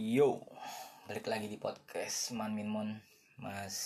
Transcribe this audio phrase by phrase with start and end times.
[0.00, 0.40] Yo,
[1.04, 2.88] balik lagi di podcast Man Min Mon
[3.36, 3.76] Mas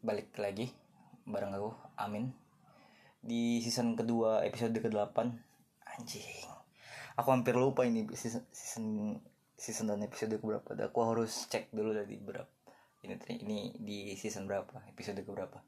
[0.00, 0.72] Balik lagi
[1.28, 2.32] bareng aku, Amin.
[3.20, 5.28] Di season kedua episode ke-8
[5.92, 6.48] Anjing
[7.20, 9.20] Aku hampir lupa ini season, season,
[9.60, 12.48] season dan episode berapa Aku harus cek dulu dari berapa.
[13.04, 15.60] Ini, ini di season berapa, episode ke berapa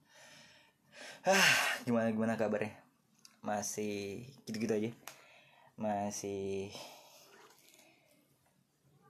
[1.29, 1.53] ah,
[1.85, 2.73] Gimana gimana kabarnya?
[3.45, 4.91] Masih gitu-gitu aja.
[5.77, 6.73] Masih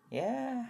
[0.09, 0.65] ya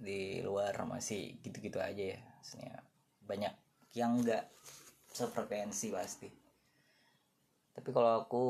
[0.00, 2.80] di luar masih gitu-gitu aja ya maksudnya
[3.28, 3.54] banyak
[3.92, 4.48] yang enggak
[5.10, 6.28] sefrekuensi pasti.
[7.74, 8.44] Tapi kalau aku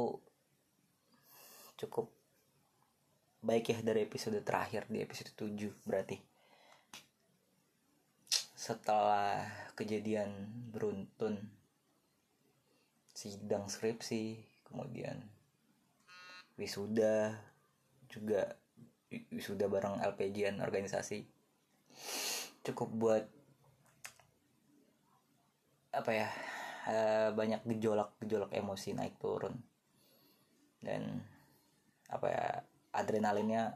[1.80, 2.12] cukup
[3.41, 6.20] baik ya dari episode terakhir di episode 7 berarti.
[8.55, 10.30] Setelah kejadian
[10.70, 11.41] beruntun
[13.16, 15.16] sidang skripsi kemudian
[16.61, 17.36] wisuda
[18.12, 18.56] juga
[19.42, 21.27] sudah bareng LPGN organisasi.
[22.62, 23.25] Cukup buat
[25.91, 26.28] apa ya
[26.86, 29.58] uh, banyak gejolak-gejolak emosi naik turun.
[30.78, 31.19] Dan
[32.11, 32.47] apa ya
[32.94, 33.75] adrenalinnya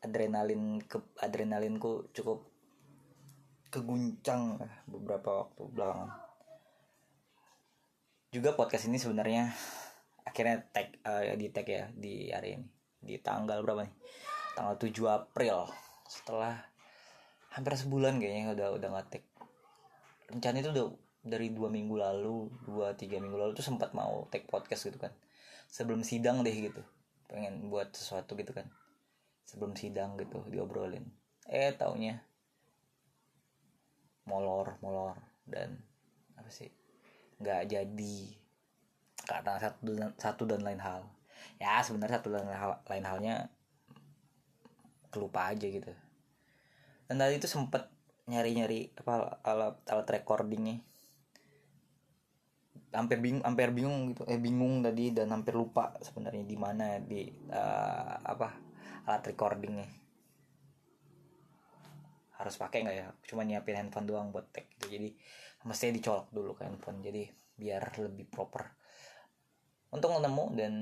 [0.00, 2.48] adrenalin ke adrenalinku cukup
[3.68, 4.56] keguncang
[4.88, 6.10] beberapa waktu belakangan.
[8.32, 9.52] Juga podcast ini sebenarnya
[10.24, 13.94] akhirnya tag uh, di tag ya di hari ini di tanggal berapa nih?
[14.54, 15.68] Tanggal 7 April.
[16.04, 16.60] Setelah
[17.50, 19.26] hampir sebulan kayaknya udah udah ngetik
[20.30, 20.86] rencana itu udah
[21.20, 25.10] dari dua minggu lalu dua tiga minggu lalu tuh sempat mau take podcast gitu kan.
[25.70, 26.82] Sebelum sidang deh gitu.
[27.26, 28.66] Pengen buat sesuatu gitu kan.
[29.46, 31.04] Sebelum sidang gitu diobrolin.
[31.50, 32.22] Eh taunya
[34.26, 35.18] molor molor.
[35.42, 35.74] Dan
[36.38, 36.70] apa sih?
[37.42, 38.18] Nggak jadi.
[39.26, 41.19] Karena satu dan satu dan lain hal
[41.60, 42.48] ya sebenarnya satu dan
[42.86, 43.34] lain halnya
[45.10, 45.90] kelupa aja gitu.
[47.10, 47.90] Dan tadi itu sempet
[48.30, 50.78] nyari-nyari apa alat alat recordingnya.
[52.94, 54.22] Hampir bingung hampir bingung gitu.
[54.30, 58.48] Eh bingung tadi dan hampir lupa sebenarnya di mana di uh, apa
[59.10, 59.90] alat recordingnya.
[62.38, 63.06] Harus pakai nggak ya?
[63.26, 64.70] Cuma nyiapin handphone doang buat tag.
[64.78, 65.08] Gitu jadi
[65.66, 67.02] mestinya dicolok dulu ke handphone.
[67.02, 67.26] Jadi
[67.58, 68.79] biar lebih proper
[69.90, 70.74] untuk nemu dan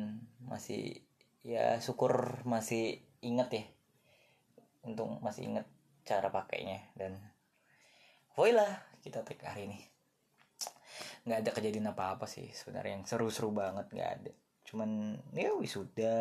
[0.45, 1.01] masih
[1.41, 3.65] ya syukur masih inget ya.
[4.85, 5.67] Untung masih inget
[6.05, 7.17] cara pakainya dan
[8.37, 8.69] voila
[9.01, 9.79] kita take hari ini.
[11.25, 14.33] Nggak ada kejadian apa apa sih sebenarnya yang seru-seru banget nggak ada.
[14.69, 16.17] Cuman ya wisuda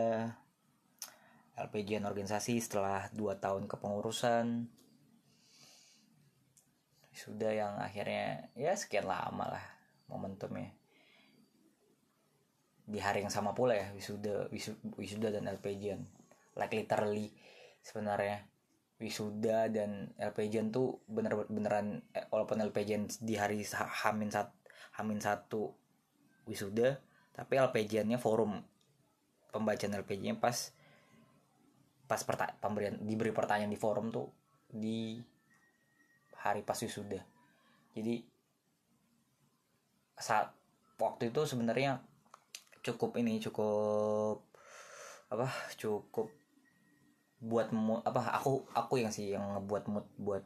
[1.57, 4.71] LPGN organisasi setelah 2 tahun kepengurusan.
[7.11, 9.65] Wisuda yang akhirnya ya sekian lama lah
[10.07, 10.71] momentumnya
[12.87, 14.47] di hari yang sama pula ya wisuda
[14.95, 16.01] wisuda dan LPGN
[16.57, 17.29] like literally
[17.85, 18.43] sebenarnya.
[18.97, 23.61] Wisuda dan LPGN tuh bener beneran eh, walaupun LPGN di hari
[24.01, 24.49] hamin sat
[24.97, 25.69] hamin satu
[26.49, 26.97] wisuda
[27.37, 28.57] tapi LPGN-nya forum.
[29.53, 30.73] Pembacaan LPGN pas
[32.09, 32.21] pas
[32.57, 34.33] pemberian diberi pertanyaan di forum tuh
[34.65, 35.21] di
[36.41, 37.21] hari pas wisuda.
[37.93, 38.25] Jadi
[40.17, 40.49] saat
[40.97, 42.01] waktu itu sebenarnya
[42.87, 44.47] cukup ini cukup
[45.27, 46.31] apa cukup
[47.37, 50.43] buat mood apa aku aku yang sih yang ngebuat mood buat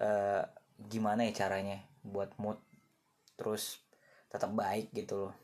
[0.00, 0.42] uh,
[0.88, 2.58] gimana ya caranya buat mood
[3.36, 3.84] terus
[4.32, 5.34] tetap baik gitu loh.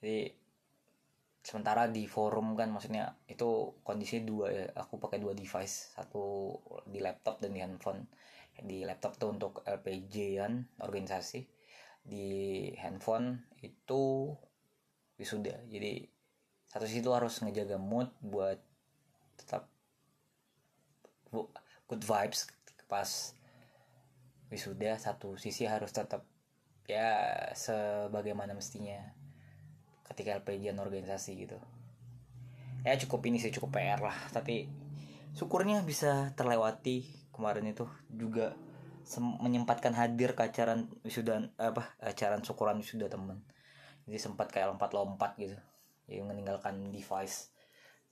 [0.00, 0.32] Jadi
[1.44, 6.56] sementara di forum kan maksudnya itu kondisi dua ya aku pakai dua device satu
[6.88, 8.06] di laptop dan di handphone.
[8.54, 11.53] Di laptop tuh untuk LPG kan organisasi
[12.04, 14.32] di handphone itu
[15.16, 15.56] wisuda.
[15.72, 16.04] Jadi
[16.68, 18.60] satu situ harus ngejaga mood buat
[19.40, 19.66] tetap
[21.88, 22.46] good vibes
[22.86, 23.32] pas
[24.52, 25.00] wisuda.
[25.00, 26.28] Satu sisi harus tetap
[26.84, 29.00] ya sebagaimana mestinya
[30.12, 31.56] ketika LPGan organisasi gitu.
[32.84, 34.16] Ya cukup ini sih cukup PR lah.
[34.28, 34.68] Tapi
[35.32, 38.52] syukurnya bisa terlewati kemarin itu juga
[39.20, 43.44] menyempatkan hadir ke acara wisuda apa acara syukuran wisuda temen
[44.04, 45.56] jadi sempat kayak lompat-lompat gitu.
[46.04, 47.52] Jadi meninggalkan device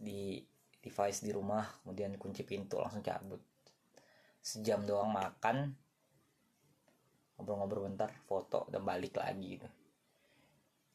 [0.01, 0.41] di
[0.83, 3.41] device di rumah kemudian kunci pintu langsung cabut.
[4.41, 5.77] Sejam doang makan
[7.37, 9.69] ngobrol-ngobrol bentar foto dan balik lagi gitu.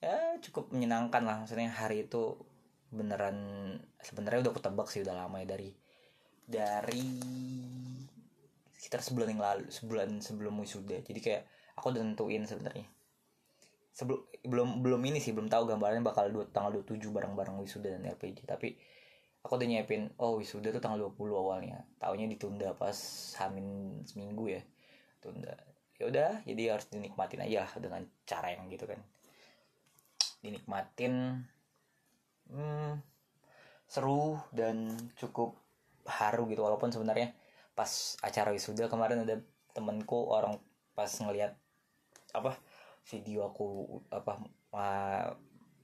[0.01, 1.45] Ya cukup menyenangkan lah.
[1.45, 2.41] Maksudnya hari itu
[2.89, 3.37] beneran
[4.01, 5.69] sebenarnya udah ketebak sih udah lama ya dari
[6.47, 7.05] dari
[8.87, 11.03] sekitar sebulan yang lalu sebulan sebelum wisuda.
[11.03, 11.43] Jadi kayak
[11.75, 12.87] aku udah nentuin sebenarnya.
[13.91, 18.07] Sebelum belum belum ini sih belum tahu gambarnya bakal dua, tanggal 27 bareng-bareng wisuda dan
[18.07, 18.79] LPG tapi
[19.43, 21.83] aku udah nyiapin oh wisuda tuh tanggal 20 awalnya.
[21.99, 22.95] Tahunya ditunda pas
[23.43, 24.63] hamin seminggu ya.
[25.19, 25.59] Tunda.
[25.99, 29.03] Ya udah jadi harus dinikmatin aja lah dengan cara yang gitu kan.
[30.39, 31.43] Dinikmatin
[32.55, 33.03] hmm,
[33.83, 35.59] seru dan cukup
[36.07, 36.63] haru gitu.
[36.63, 37.35] Walaupun sebenarnya
[37.77, 39.37] pas acara wisuda kemarin ada
[39.77, 40.57] temenku orang
[40.97, 41.53] pas ngelihat
[42.33, 42.57] apa
[43.05, 44.41] video aku apa
[44.73, 45.29] uh,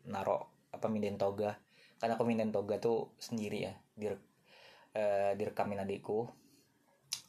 [0.10, 1.54] naro apa minden toga.
[2.02, 4.18] Karena aku minden toga tuh sendiri ya dir
[4.98, 6.26] uh, direkamin adikku.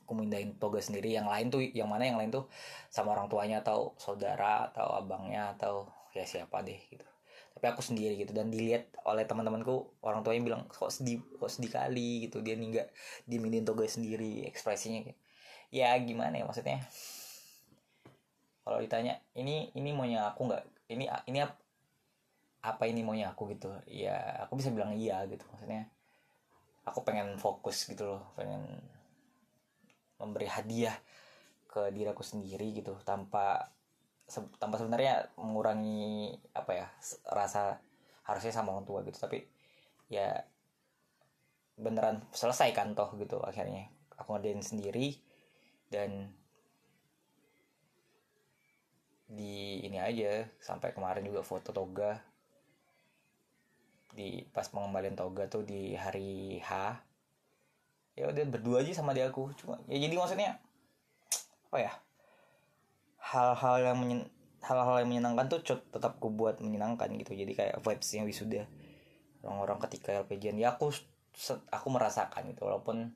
[0.04, 2.48] Aku mindahin toga sendiri yang lain tuh yang mana yang lain tuh
[2.88, 7.13] sama orang tuanya atau saudara atau abangnya atau ya siapa deh gitu
[7.54, 11.70] tapi aku sendiri gitu dan dilihat oleh teman-temanku orang tuanya bilang kok sedih kok sedih
[11.70, 12.42] kali gitu.
[12.42, 12.88] Dia nih nggak
[13.30, 15.06] dimindahin toga sendiri ekspresinya
[15.70, 16.82] ya gimana ya maksudnya?
[18.64, 20.64] Kalau ditanya ini ini maunya aku nggak?
[20.90, 21.38] Ini ini
[22.64, 23.54] apa ini maunya aku?
[23.54, 23.70] Gitu.
[23.86, 25.86] Ya aku bisa bilang iya gitu maksudnya.
[26.84, 28.66] Aku pengen fokus gitu loh pengen
[30.18, 30.94] memberi hadiah
[31.68, 33.72] ke diri aku sendiri gitu tanpa
[34.24, 36.86] se tanpa sebenarnya mengurangi apa ya
[37.28, 37.78] rasa
[38.24, 39.20] harusnya sama orang tua gitu.
[39.20, 39.44] Tapi
[40.08, 40.40] ya
[41.74, 43.90] beneran selesai kan toh gitu akhirnya.
[44.16, 45.18] Aku ngerjain sendiri
[45.90, 46.30] dan
[49.24, 52.22] di ini aja sampai kemarin juga foto toga.
[54.14, 56.70] Di pas pengembalian toga tuh di hari H.
[58.14, 59.50] Ya udah berdua aja sama dia aku.
[59.58, 60.62] Cuma ya jadi maksudnya
[61.74, 61.92] apa ya
[63.24, 64.22] hal-hal yang menyen
[64.64, 67.36] hal-hal yang menyenangkan tuh tetap ku buat menyenangkan gitu.
[67.36, 68.64] Jadi kayak vibesnya wisuda.
[69.44, 70.88] Orang-orang ketika LPG ya aku
[71.68, 72.64] aku merasakan gitu.
[72.64, 73.12] Walaupun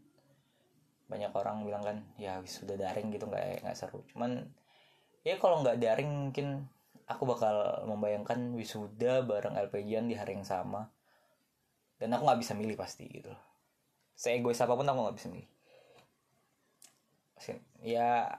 [1.09, 4.05] banyak orang bilang kan ya wisuda daring gitu nggak nggak seru.
[4.13, 4.45] Cuman
[5.25, 6.69] ya kalau nggak daring mungkin
[7.09, 10.93] aku bakal membayangkan wisuda bareng LPG di hari yang sama.
[11.97, 13.33] Dan aku nggak bisa milih pasti gitu.
[14.13, 15.49] Saya egois apa pun aku nggak bisa milih.
[17.81, 18.37] Ya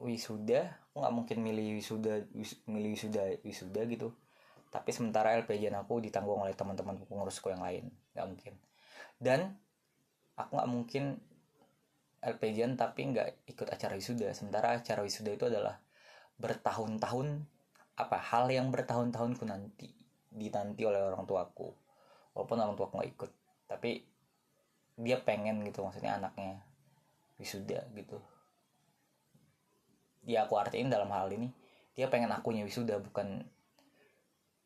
[0.00, 4.10] wisuda aku nggak mungkin milih wisuda wis, milih wisuda wisuda gitu.
[4.74, 8.54] Tapi sementara LPG aku ditanggung oleh teman-teman pengurusku yang lain nggak mungkin.
[9.22, 9.54] Dan
[10.34, 11.04] aku nggak mungkin
[12.20, 14.34] LPG tapi nggak ikut acara wisuda.
[14.34, 15.78] Sementara acara wisuda itu adalah
[16.42, 17.46] bertahun-tahun
[17.94, 19.94] apa hal yang bertahun-tahun ku nanti
[20.26, 21.70] dinanti oleh orang tuaku.
[22.34, 23.30] Walaupun orang tuaku nggak ikut
[23.70, 24.02] tapi
[24.98, 26.58] dia pengen gitu maksudnya anaknya
[27.38, 28.18] wisuda gitu
[30.30, 31.50] dia aku artiin dalam hal ini
[31.98, 33.42] dia pengen akunya wisuda bukan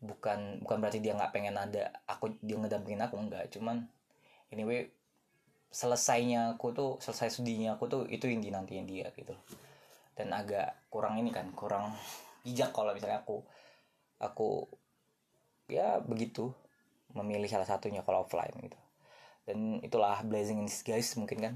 [0.04, 3.48] bukan bukan berarti dia nggak pengen ada aku dia ngedampingin aku enggak.
[3.48, 3.88] Cuman
[4.52, 4.92] anyway
[5.72, 9.32] selesainya aku tuh selesai studinya aku tuh itu yang dinantinya dia gitu.
[10.14, 11.96] Dan agak kurang ini kan kurang
[12.44, 13.40] bijak kalau misalnya aku
[14.20, 14.68] aku
[15.66, 16.52] ya begitu
[17.16, 18.78] memilih salah satunya kalau offline gitu.
[19.48, 21.54] Dan itulah blazing in disguise mungkin kan.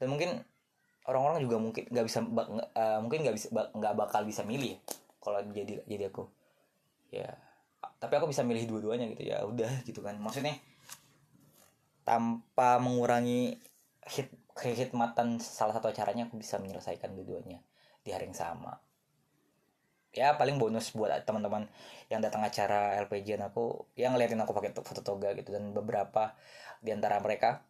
[0.00, 0.40] Dan mungkin
[1.06, 4.78] orang-orang juga mungkin nggak bisa uh, mungkin nggak bisa nggak bakal bisa milih ya,
[5.22, 6.24] kalau jadi jadi aku.
[7.14, 7.38] Ya
[7.96, 10.20] tapi aku bisa milih dua-duanya gitu ya udah gitu kan.
[10.20, 10.58] Maksudnya
[12.06, 13.58] tanpa mengurangi
[14.06, 17.60] hit kehikmatan salah satu acaranya aku bisa menyelesaikan dua-duanya
[18.04, 18.78] di hari yang sama.
[20.16, 21.68] Ya paling bonus buat teman-teman
[22.08, 26.32] yang datang acara LPG aku yang ngeliatin aku pakai foto toga gitu dan beberapa
[26.80, 27.60] di antara mereka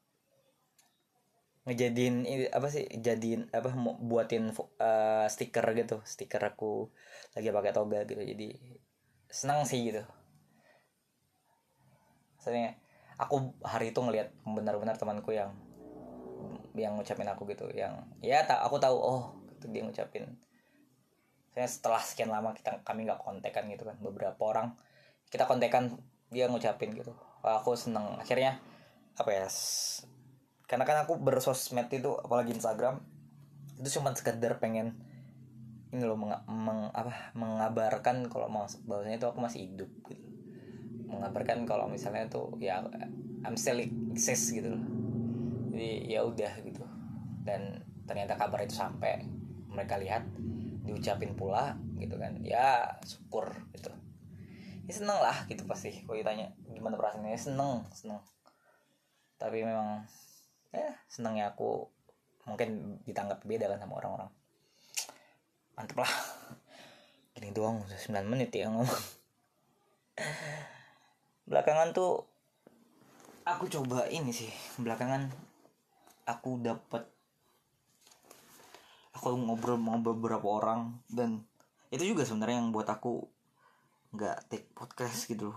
[1.66, 2.22] ngejadiin
[2.54, 5.98] apa sih jadiin apa buatin uh, stiker gitu.
[6.06, 6.94] Stiker aku
[7.34, 8.22] lagi pakai toga gitu.
[8.22, 8.54] Jadi
[9.26, 10.06] senang sih gitu.
[12.38, 12.78] Soalnya
[13.18, 15.50] aku hari itu ngeliat benar-benar temanku yang
[16.78, 17.66] yang ngucapin aku gitu.
[17.74, 20.38] Yang ya tak aku tahu oh gitu dia ngucapin.
[21.50, 23.98] Saya setelah sekian lama kita kami nggak kontekan gitu kan.
[23.98, 24.78] Beberapa orang
[25.26, 25.98] kita kontekan
[26.30, 27.10] dia ngucapin gitu.
[27.42, 28.22] Aku seneng.
[28.22, 28.62] Akhirnya
[29.18, 29.50] apa ya
[30.66, 32.98] karena kan aku bersosmed itu apalagi Instagram
[33.78, 34.98] itu cuma sekedar pengen
[35.94, 40.26] ini loh meng, meng apa mengabarkan kalau bahwasanya itu aku masih hidup gitu.
[41.06, 42.82] Mengabarkan kalau misalnya tuh ya
[43.46, 44.82] I'm still exist gitu loh.
[45.70, 46.82] Jadi ya udah gitu.
[47.46, 49.22] Dan ternyata kabar itu sampai
[49.70, 50.26] mereka lihat
[50.82, 52.42] diucapin pula gitu kan.
[52.42, 53.94] Ya syukur gitu.
[54.90, 56.02] Ya seneng lah gitu pasti.
[56.02, 58.18] Kalau ditanya gimana perasaannya ya seneng seneng.
[59.38, 60.02] Tapi memang
[60.76, 61.88] ya senengnya aku
[62.46, 64.30] mungkin ditanggap beda kan sama orang-orang.
[65.74, 66.12] Mantep lah.
[67.34, 69.04] Gini doang udah 9 menit ya ngomong.
[71.50, 72.22] Belakangan tuh
[73.44, 74.48] aku coba ini sih.
[74.78, 75.28] Belakangan
[76.24, 77.04] aku dapat
[79.12, 81.42] aku ngobrol sama beberapa orang dan
[81.90, 83.26] itu juga sebenarnya yang buat aku
[84.14, 85.50] nggak take podcast gitu.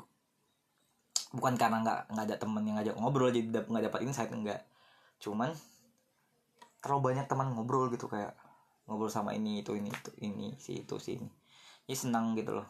[1.30, 4.66] Bukan karena nggak nggak ada temen yang ngajak ngobrol jadi nggak dapat insight enggak
[5.20, 5.52] cuman
[6.80, 8.32] terlalu banyak teman ngobrol gitu kayak
[8.88, 11.30] ngobrol sama ini itu ini itu ini si itu si ini.
[11.86, 12.68] Ya senang gitu loh.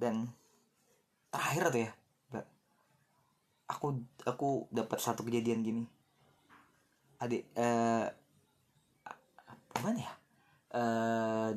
[0.00, 0.32] Dan
[1.28, 1.90] terakhir tuh ya
[3.66, 5.84] aku aku dapat satu kejadian gini.
[7.20, 8.08] Adik eh
[9.76, 10.12] gimana ya?
[10.72, 11.50] Eh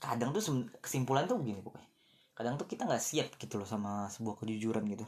[0.00, 0.40] kadang tuh
[0.80, 1.88] kesimpulan tuh begini pokoknya.
[2.32, 5.04] Kadang tuh kita nggak siap gitu loh sama sebuah kejujuran gitu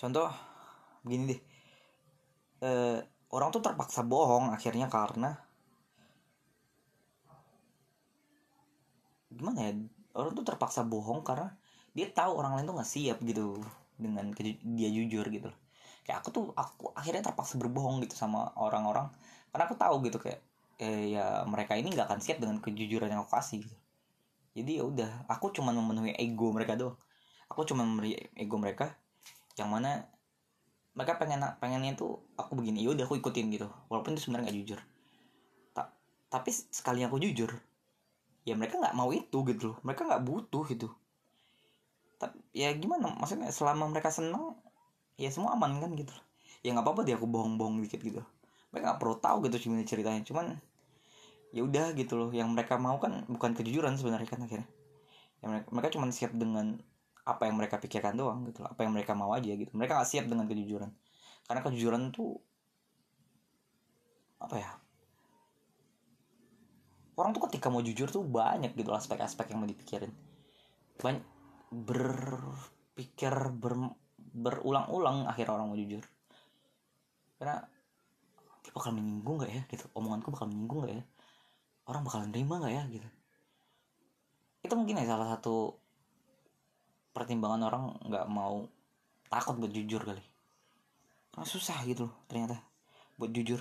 [0.00, 0.30] contoh
[1.02, 1.40] begini deh.
[2.64, 2.98] Eh,
[3.34, 5.36] orang tuh terpaksa bohong akhirnya karena
[9.28, 9.72] gimana ya?
[10.16, 11.52] Orang tuh terpaksa bohong karena
[11.92, 13.58] dia tahu orang lain tuh nggak siap gitu
[13.98, 14.30] dengan
[14.78, 15.50] dia jujur gitu
[16.08, 19.12] kayak aku tuh aku akhirnya terpaksa berbohong gitu sama orang-orang.
[19.52, 20.40] Karena aku tahu gitu kayak
[20.80, 23.76] eh, ya mereka ini nggak akan siap dengan kejujuran yang aku kasih gitu.
[24.56, 26.96] Jadi ya udah aku cuma memenuhi ego mereka doang.
[27.52, 28.96] Aku cuma memenuhi ego mereka
[29.58, 30.06] yang mana
[30.94, 33.66] mereka pengen pengennya itu aku begini ya udah aku ikutin gitu.
[33.90, 34.80] Walaupun itu sebenarnya nggak jujur.
[35.74, 35.90] Ta
[36.30, 37.50] tapi sekali aku jujur
[38.46, 39.78] ya mereka nggak mau itu gitu loh.
[39.82, 40.88] Mereka nggak butuh gitu.
[42.18, 43.14] Tapi ya gimana?
[43.14, 44.58] Maksudnya selama mereka senang
[45.18, 46.14] ya semua aman kan gitu.
[46.66, 48.22] Ya nggak apa-apa deh aku bohong-bohong dikit gitu.
[48.74, 50.22] Mereka nggak perlu tahu gitu gimana ceritanya.
[50.26, 50.58] Cuman
[51.54, 52.30] ya udah gitu loh.
[52.34, 54.68] Yang mereka mau kan bukan kejujuran sebenarnya kan akhirnya.
[55.38, 56.82] Ya mereka, mereka cuma siap dengan
[57.28, 59.68] apa yang mereka pikirkan doang gitu apa yang mereka mau aja gitu.
[59.76, 60.88] Mereka nggak siap dengan kejujuran.
[61.44, 62.40] Karena kejujuran tuh
[64.38, 64.70] apa ya
[67.18, 70.14] orang tuh ketika mau jujur tuh banyak gitu aspek-aspek yang mau dipikirin.
[71.02, 71.26] Banyak
[71.74, 73.74] berpikir ber,
[74.16, 76.00] berulang-ulang akhir orang mau jujur.
[77.36, 77.58] Karena
[78.62, 79.90] dia bakal menyinggung gak ya gitu.
[79.98, 81.04] Omonganku bakal menyinggung gak ya?
[81.90, 83.08] Orang bakalan nerima nggak ya gitu.
[84.62, 85.80] Itu mungkin ya salah satu
[87.18, 88.70] pertimbangan orang nggak mau
[89.26, 90.22] takut buat jujur kali.
[91.34, 92.62] Karena susah gitu loh ternyata
[93.18, 93.58] buat jujur.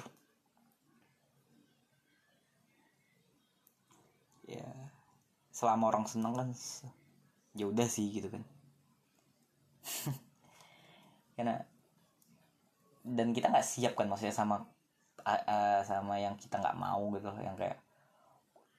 [4.46, 4.70] Ya
[5.50, 6.50] selama orang seneng kan
[7.58, 8.46] ya udah sih gitu kan.
[11.36, 11.66] Karena
[13.08, 14.62] dan kita nggak siap kan maksudnya sama
[15.24, 17.80] uh, sama yang kita nggak mau gitu yang kayak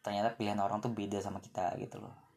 [0.04, 2.27] ternyata pilihan orang tuh beda sama kita gitu loh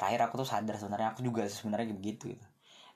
[0.00, 2.46] terakhir aku tuh sadar sebenarnya aku juga sebenarnya begitu gitu.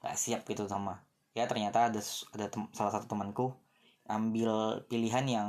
[0.01, 1.05] Nggak siap gitu sama.
[1.37, 2.01] Ya ternyata ada
[2.33, 3.53] ada salah satu temanku
[4.09, 5.49] ambil pilihan yang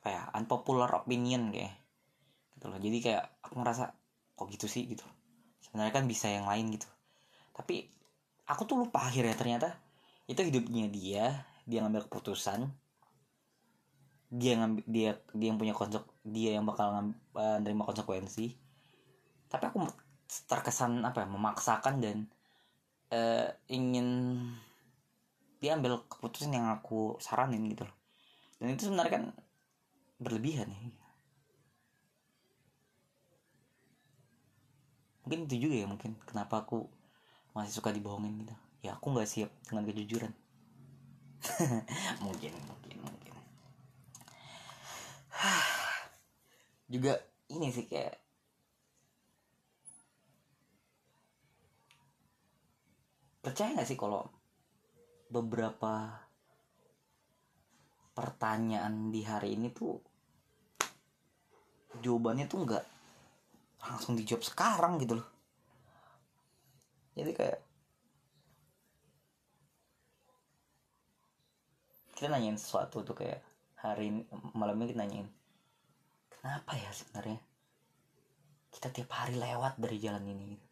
[0.00, 1.72] apa ya unpopular opinion kayak
[2.52, 2.76] gitu loh.
[2.76, 3.96] Jadi kayak aku ngerasa
[4.36, 4.84] kok gitu sih?
[4.84, 5.08] gitu.
[5.64, 6.88] Sebenarnya kan bisa yang lain gitu.
[7.56, 7.88] Tapi
[8.44, 9.72] aku tuh lupa akhirnya ternyata
[10.28, 11.24] itu hidupnya dia
[11.64, 12.68] dia ngambil keputusan
[14.26, 17.08] dia yang dia dia yang punya konsek dia yang bakal ngam,
[17.38, 18.65] uh, nerima konsekuensi
[19.46, 19.86] tapi aku
[20.50, 22.26] terkesan apa ya memaksakan dan
[23.14, 24.08] uh, ingin
[25.62, 27.96] dia ambil keputusan yang aku saranin gitu loh.
[28.60, 29.24] Dan itu sebenarnya kan
[30.20, 30.80] berlebihan ya.
[35.26, 36.86] Mungkin itu juga ya mungkin kenapa aku
[37.56, 38.54] masih suka dibohongin gitu.
[38.84, 40.32] Ya aku nggak siap dengan kejujuran.
[42.24, 43.34] Mungkin mungkin mungkin.
[46.90, 47.18] Juga
[47.52, 48.25] ini sih kayak
[53.46, 54.26] percaya gak sih kalau
[55.30, 56.18] beberapa
[58.10, 60.02] pertanyaan di hari ini tuh
[62.02, 62.84] jawabannya tuh nggak
[63.86, 65.28] langsung dijawab sekarang gitu loh
[67.14, 67.60] jadi kayak
[72.18, 73.46] kita nanyain sesuatu tuh kayak
[73.78, 74.20] hari ini
[74.58, 75.28] malam ini kita nanyain
[76.34, 77.38] kenapa ya sebenarnya
[78.74, 80.65] kita tiap hari lewat dari jalan ini gitu.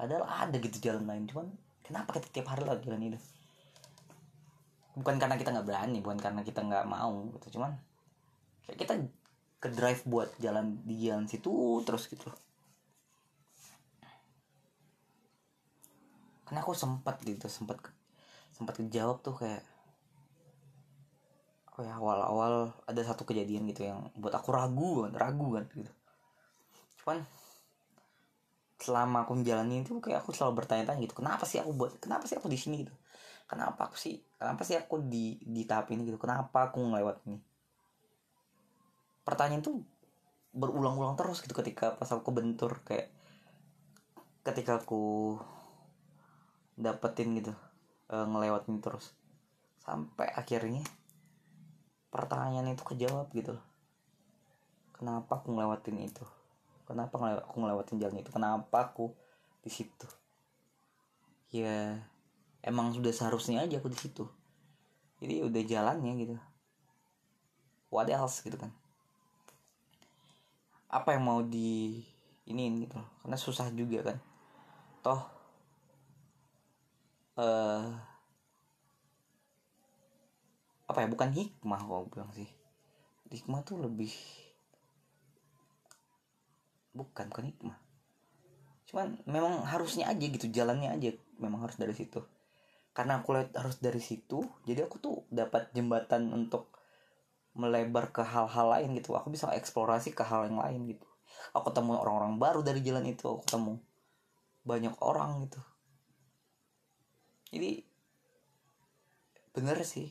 [0.00, 1.46] Padahal ada gitu jalan lain cuman
[1.84, 3.20] kenapa kita tiap hari lewat jalan itu
[4.96, 7.76] bukan karena kita nggak berani bukan karena kita nggak mau gitu cuman
[8.64, 8.94] kayak kita
[9.60, 11.52] ke drive buat jalan di jalan situ
[11.84, 12.32] terus gitu.
[16.48, 17.78] Karena aku sempat gitu sempat
[18.56, 19.62] sempat kejawab tuh kayak
[21.76, 25.92] oh ya awal-awal ada satu kejadian gitu yang buat aku ragu ragu kan gitu.
[27.04, 27.20] Cuman
[28.80, 32.40] selama aku menjalani itu kayak aku selalu bertanya-tanya gitu kenapa sih aku buat kenapa sih
[32.40, 32.82] aku di sini?
[32.84, 32.94] Gitu.
[33.44, 36.08] Kenapa aku sih kenapa sih aku di di tahap ini?
[36.08, 36.16] Gitu.
[36.16, 37.38] Kenapa aku ngelewat ini?
[39.22, 39.84] Pertanyaan tuh
[40.56, 43.12] berulang-ulang terus gitu ketika pas aku bentur kayak
[44.42, 45.36] ketika aku
[46.80, 47.52] dapetin gitu
[48.08, 49.12] e, ngelewatin terus.
[49.84, 50.82] Sampai akhirnya
[52.10, 53.54] pertanyaan itu kejawab gitu
[54.98, 56.26] kenapa aku ngelewatin itu
[56.90, 57.14] kenapa
[57.46, 58.34] aku ngelewatin jalan itu?
[58.34, 59.14] Kenapa aku
[59.62, 60.08] di situ?
[61.54, 62.02] Ya
[62.66, 64.26] emang sudah seharusnya aja aku di situ.
[65.22, 66.36] Jadi udah jalannya gitu.
[67.94, 68.74] What else gitu kan?
[70.90, 72.02] Apa yang mau di
[72.50, 74.18] ini gitu karena susah juga kan.
[75.06, 75.20] Toh
[77.38, 77.86] uh,
[80.90, 81.06] apa ya?
[81.06, 82.50] Bukan hikmah kok bilang sih.
[83.30, 84.10] Hikmah tuh lebih
[87.00, 87.78] bukan bukan hikmah
[88.90, 92.20] cuman memang harusnya aja gitu jalannya aja memang harus dari situ.
[92.90, 96.74] Karena aku lihat harus dari situ jadi aku tuh dapat jembatan untuk
[97.54, 99.14] melebar ke hal-hal lain gitu.
[99.14, 101.06] Aku bisa eksplorasi ke hal yang lain gitu.
[101.54, 103.74] Aku ketemu orang-orang baru dari jalan itu aku ketemu
[104.66, 105.62] banyak orang gitu.
[107.54, 107.86] Jadi
[109.50, 110.10] bener sih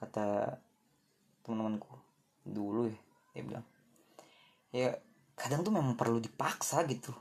[0.00, 0.60] kata
[1.44, 1.88] teman-temanku
[2.44, 3.00] dulu ya
[3.32, 3.66] dia bilang.
[4.76, 5.00] Ya
[5.36, 7.12] kadang tuh memang perlu dipaksa gitu.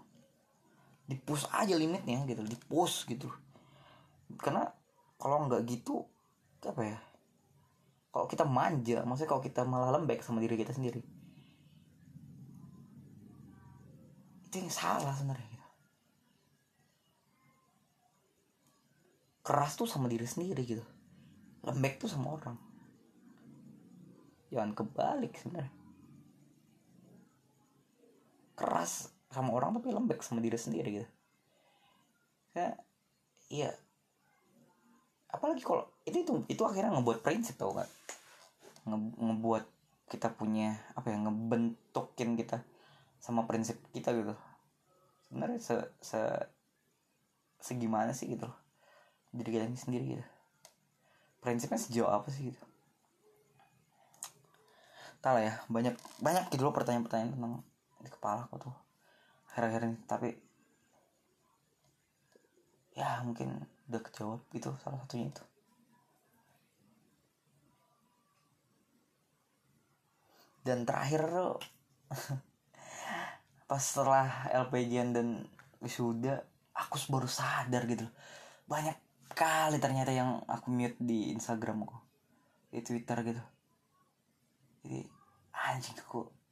[1.06, 3.28] Dipus aja limitnya gitu dipus gitu.
[4.40, 4.66] Karena
[5.20, 6.08] kalau nggak gitu
[6.66, 6.98] apa ya
[8.10, 11.04] kalau kita manja maksudnya kalau kita malah lembek sama diri kita sendiri.
[14.48, 15.68] Itu yang salah sebenarnya gitu.
[19.46, 20.82] keras tuh sama diri sendiri gitu.
[21.62, 22.58] Lembek tuh sama orang.
[24.50, 25.85] Jangan kebalik sebenarnya
[28.56, 31.10] keras sama orang tapi lembek sama diri sendiri gitu.
[32.56, 32.80] Kayak
[33.52, 33.72] iya.
[35.28, 37.92] Apalagi kalau itu itu itu akhirnya ngebuat prinsip tau gak
[38.88, 39.66] Nge, ngebuat
[40.08, 42.64] kita punya apa ya ngebentukin kita
[43.20, 44.32] sama prinsip kita gitu.
[45.28, 46.22] Sebenarnya se, se
[47.60, 48.58] segimana sih gitu loh
[49.36, 50.26] diri kita sendiri gitu.
[51.44, 52.62] Prinsipnya sejauh apa sih gitu?
[55.20, 57.53] Tak ya banyak banyak gitu loh pertanyaan-pertanyaan tentang
[58.05, 58.75] di kepala aku tuh.
[59.50, 60.29] Akhir-akhir ini tapi
[62.96, 65.44] ya mungkin udah kejawab gitu salah satunya itu.
[70.65, 71.25] Dan terakhir
[73.70, 75.46] pas setelah LPG dan
[75.81, 78.05] wisuda aku baru sadar gitu.
[78.65, 78.98] Banyak
[79.35, 81.98] kali ternyata yang aku mute di Instagramku
[82.70, 83.44] di Twitter gitu.
[84.85, 85.01] Jadi
[85.53, 86.45] anjing aku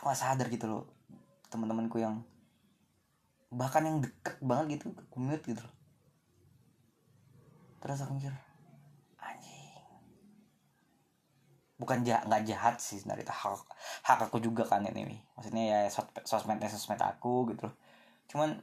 [0.00, 0.88] aku gak sadar gitu loh
[1.52, 2.24] teman-temanku yang
[3.52, 5.76] bahkan yang deket banget gitu aku mute gitu loh.
[7.84, 8.32] Terus aku mikir
[9.20, 9.76] anjing.
[11.76, 13.60] Bukan jahat nggak jahat sih sebenarnya hak
[14.08, 15.78] hak aku juga kan ini maksudnya ya
[16.24, 17.76] sosmednya sosmed aku gitu loh.
[18.24, 18.56] Cuman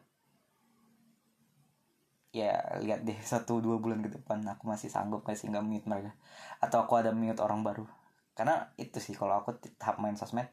[2.34, 6.18] ya lihat deh satu dua bulan ke depan aku masih sanggup masih nggak mute mereka?
[6.66, 7.86] Atau aku ada mute orang baru?
[8.34, 10.50] Karena itu sih kalau aku tahap main sosmed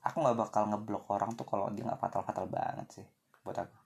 [0.00, 3.06] aku nggak bakal ngeblok orang tuh kalau dia nggak fatal fatal banget sih
[3.44, 3.78] buat aku.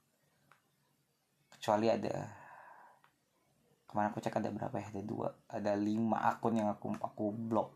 [1.55, 2.15] Kecuali ada
[3.87, 7.75] kemarin aku cek ada berapa ya ada dua ada lima akun yang aku aku blok.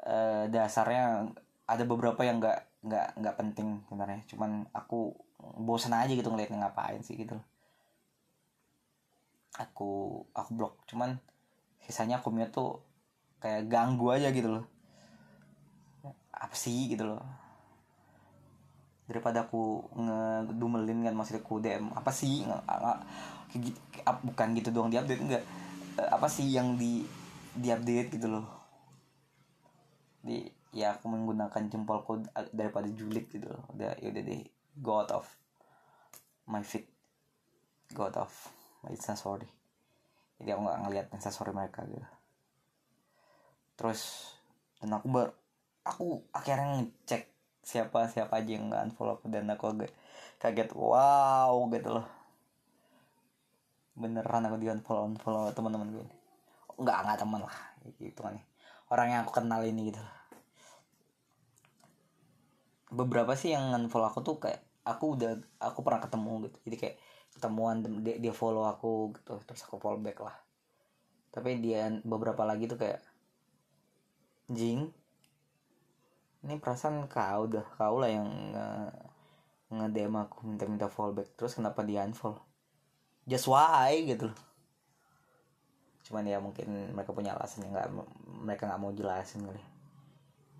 [0.00, 1.28] E, dasarnya
[1.64, 4.20] ada beberapa yang nggak nggak nggak penting sebenarnya.
[4.28, 5.12] Cuman aku
[5.60, 7.36] bosan aja gitu ngeliat ngapain sih gitu.
[9.60, 10.74] Aku aku blok.
[10.88, 11.20] Cuman
[11.84, 12.80] sisanya aku tuh
[13.44, 14.73] kayak ganggu aja gitu loh
[16.34, 17.22] apa sih gitu loh.
[19.04, 22.42] Daripada aku ngedumelin kan maksudnya aku DM apa sih?
[24.04, 25.44] Bukan gitu doang di update enggak.
[26.00, 27.04] Eh, apa sih yang di
[27.54, 28.46] di update gitu loh.
[30.24, 33.62] Di ya aku menggunakan jempolku daripada julid gitu loh.
[33.76, 34.42] Udah ya udah deh
[34.80, 35.26] god of
[36.50, 36.90] my feet
[37.94, 38.32] god of
[38.82, 39.46] my sorry
[40.38, 42.06] jadi aku nggak ngeliat sorry mereka gitu.
[43.78, 44.34] Terus
[44.82, 45.26] dan aku ber
[45.84, 47.22] aku akhirnya ngecek
[47.64, 49.92] siapa siapa aja yang nggak unfollow aku dan aku agak
[50.40, 52.06] kaget wow gitu loh.
[53.94, 56.06] Beneran aku di unfollow unfollow teman-teman gue.
[56.80, 57.58] Nggak nggak teman lah
[58.00, 58.36] gitu kan.
[58.90, 60.02] Orang yang aku kenal ini gitu
[62.94, 66.58] beberapa sih yang unfollow aku tuh kayak aku udah aku pernah ketemu gitu.
[66.70, 66.96] Jadi kayak
[67.34, 69.34] ketemuan dia, dia follow aku gitu.
[69.42, 70.36] Terus aku follow back lah.
[71.34, 73.02] Tapi dia beberapa lagi tuh kayak
[74.46, 74.94] jing
[76.44, 78.68] ini perasaan kau udah kau lah yang nge,
[79.72, 81.32] nge aku minta minta fallback.
[81.34, 82.44] Terus kenapa dia unfollow?
[83.24, 84.40] Just why gitu loh.
[86.04, 87.88] Cuman ya mungkin mereka punya alasan yang nggak
[88.44, 89.64] mereka nggak mau jelasin kali.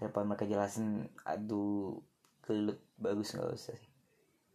[0.00, 2.00] Daripada mereka jelasin aduh
[2.40, 3.90] kelut bagus nggak usah sih.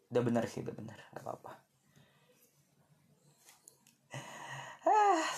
[0.09, 1.53] Udah benar sih udah benar gak apa apa
[4.89, 5.29] ah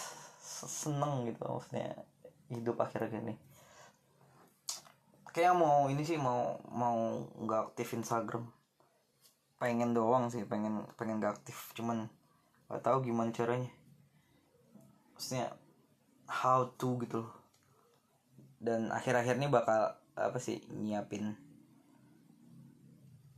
[0.52, 1.92] seneng gitu maksudnya
[2.48, 3.36] hidup akhir gini
[5.32, 8.48] kayak mau ini sih mau mau nggak aktif Instagram.
[9.58, 11.72] Pengen doang sih pengen pengen nggak aktif.
[11.76, 12.12] Cuman
[12.68, 13.72] nggak tahu gimana caranya.
[15.16, 15.56] Maksudnya
[16.28, 17.34] how to gitu loh.
[18.62, 21.34] Dan akhir-akhir ini bakal apa sih nyiapin.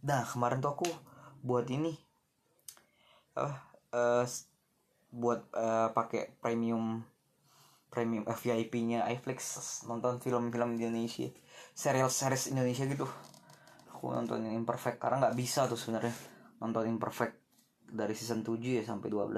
[0.04, 0.90] Nah kemarin tuh aku
[1.46, 1.96] buat ini.
[3.34, 3.56] Uh,
[3.94, 4.26] uh,
[5.14, 7.02] buat uh, pakai premium
[7.94, 11.30] premium uh, VIP-nya iFlix nonton film-film di Indonesia
[11.72, 13.08] serial series Indonesia gitu.
[13.96, 16.12] Aku nonton Imperfect karena nggak bisa tuh sebenarnya.
[16.60, 17.40] Nonton Imperfect
[17.88, 19.32] dari season 7 ya sampai 12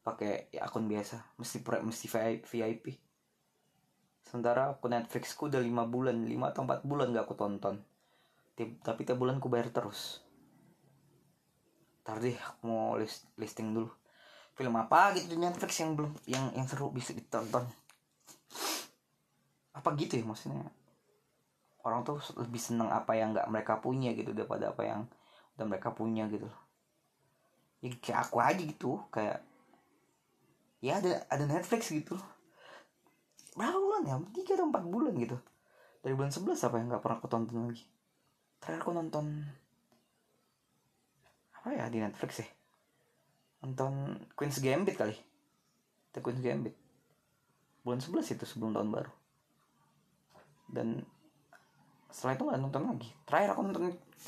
[0.00, 2.08] pakai ya, akun biasa mesti pre, mesti
[2.40, 3.10] VIP
[4.30, 7.82] sementara aku Netflixku udah 5 bulan 5 atau 4 bulan gak aku tonton.
[8.54, 10.22] Tapi tiap bulan aku bayar terus.
[12.06, 13.90] Ntar deh aku mau list, listing dulu.
[14.54, 17.66] Film apa gitu di Netflix yang belum yang yang seru bisa ditonton?
[19.74, 20.68] Apa gitu ya maksudnya
[21.84, 25.00] orang tuh lebih seneng apa yang nggak mereka punya gitu daripada apa yang
[25.56, 26.48] udah mereka punya gitu.
[27.80, 29.40] Ya kayak aku aja gitu kayak
[30.80, 32.16] ya ada ada Netflix gitu.
[33.56, 34.16] Berapa bulan ya?
[34.36, 35.36] Tiga atau empat bulan gitu.
[36.00, 37.84] Dari bulan sebelas apa yang nggak pernah aku tonton lagi.
[38.60, 39.24] Terakhir aku nonton
[41.60, 42.48] apa ya di Netflix ya?
[43.64, 45.16] Nonton Queen's Gambit kali.
[46.16, 46.72] The Queen's Gambit.
[47.84, 49.12] Bulan 11 itu sebelum tahun baru.
[50.72, 51.04] Dan
[52.10, 53.10] setelah itu nggak nonton lagi.
[53.26, 53.82] Terakhir aku nonton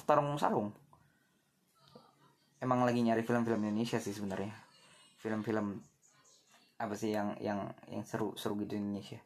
[0.06, 0.70] Tarung Sarung.
[2.62, 4.54] Emang lagi nyari film-film Indonesia sih sebenarnya.
[5.18, 5.82] Film-film
[6.78, 9.18] apa sih yang yang yang seru seru gitu Indonesia.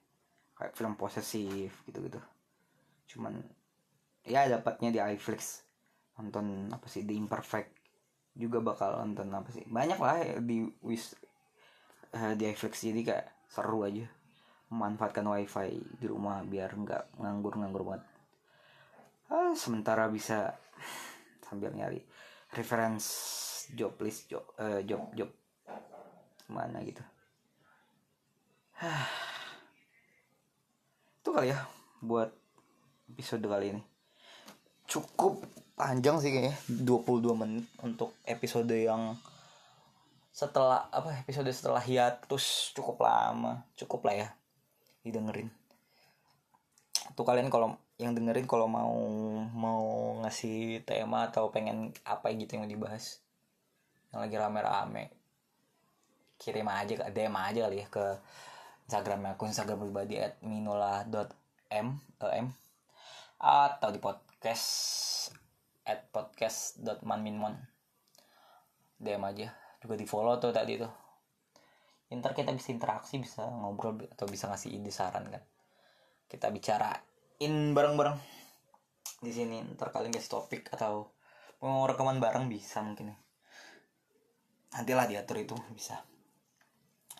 [0.56, 2.20] Kayak film posesif gitu gitu
[3.06, 3.38] cuman
[4.26, 5.62] ya dapatnya di iFlix.
[6.18, 7.70] Nonton apa sih The Imperfect.
[8.36, 9.64] Juga bakal nonton apa sih.
[9.64, 11.14] Banyak lah di wis
[12.12, 12.84] uh, di iFlix.
[12.84, 14.04] Jadi kayak seru aja.
[14.66, 18.15] Memanfaatkan wifi di rumah biar nggak nganggur-nganggur banget
[19.30, 20.54] ah, sementara bisa
[21.42, 22.02] sambil nyari
[22.54, 23.06] reference
[23.74, 25.30] job list job uh, job job
[26.46, 27.02] mana gitu.
[31.22, 31.58] Itu kali ya
[31.98, 32.30] buat
[33.10, 33.82] episode kali ini.
[34.86, 35.42] Cukup
[35.74, 39.18] panjang sih kayaknya 22 menit untuk episode yang
[40.36, 44.28] setelah apa episode setelah hiatus cukup lama cukup lah ya
[45.02, 45.48] didengerin.
[47.16, 48.92] Tuh kalian kalau yang dengerin kalau mau
[49.56, 49.84] mau
[50.20, 53.24] ngasih tema atau pengen apa gitu yang dibahas.
[54.12, 55.04] Yang lagi rame-rame.
[56.36, 58.20] Kirim aja ke DM aja kali ya ke
[58.86, 62.46] Instagram aku Instagram pribadi at minula.m em
[63.36, 64.68] atau di podcast
[65.82, 67.54] at podcast.manminmon
[68.96, 70.92] DM aja juga di follow tuh tadi tuh.
[72.12, 75.42] Ntar kita bisa interaksi bisa ngobrol atau bisa ngasih ide saran kan.
[76.30, 76.48] Kita
[77.36, 78.16] bicarain bareng-bareng.
[79.20, 81.12] Di sini ntar kalian kasih topik atau
[81.60, 83.12] mau rekaman bareng bisa mungkin.
[84.72, 86.00] Nantilah diatur itu bisa.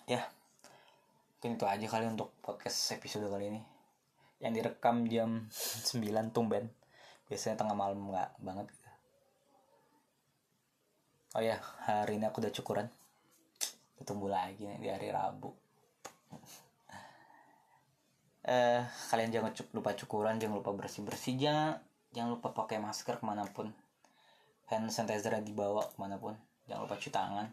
[0.08, 0.24] Ya
[1.36, 3.60] mungkin itu aja kali untuk podcast episode kali ini.
[4.40, 5.30] Yang direkam jam
[5.92, 6.72] 9 tumben
[7.28, 8.66] biasanya tengah malam nggak banget.
[11.36, 12.88] Oh ya hari ini aku udah cukuran.
[14.00, 15.52] Ketemu lagi nih di hari Rabu
[18.46, 21.34] eh kalian jangan lupa cukuran jangan lupa bersih bersih
[22.14, 23.74] jangan lupa pakai masker ke mana pun.
[24.70, 26.38] Hand sanitizer dibawa ke mana pun.
[26.70, 27.46] Jangan lupa cuci tangan.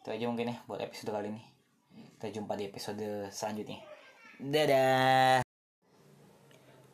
[0.00, 1.44] Itu aja mungkin ya buat episode kali ini.
[2.16, 3.80] Kita jumpa di episode selanjutnya.
[4.40, 5.40] Dadah.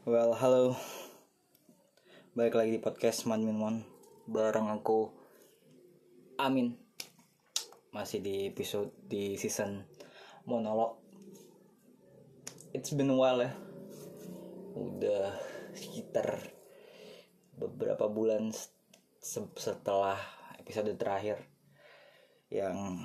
[0.04, 0.74] Well halo.
[2.36, 3.76] Balik lagi di podcast Man Min Mon.
[4.26, 5.10] Bareng aku
[6.36, 6.76] Amin.
[7.90, 9.82] Masih di episode di season
[10.46, 10.99] monolog
[12.70, 13.50] it's been a while ya.
[14.78, 15.34] Udah
[15.74, 16.38] sekitar
[17.58, 18.54] beberapa bulan
[19.20, 20.16] setelah
[20.56, 21.44] episode terakhir
[22.50, 23.04] yang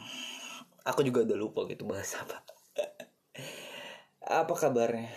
[0.86, 2.42] aku juga udah lupa gitu bahas apa.
[4.42, 5.10] Apa kabarnya?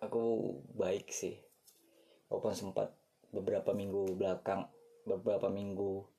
[0.00, 1.36] Aku baik sih.
[2.32, 2.96] Walaupun sempat
[3.28, 4.68] beberapa minggu belakang
[5.04, 6.11] beberapa minggu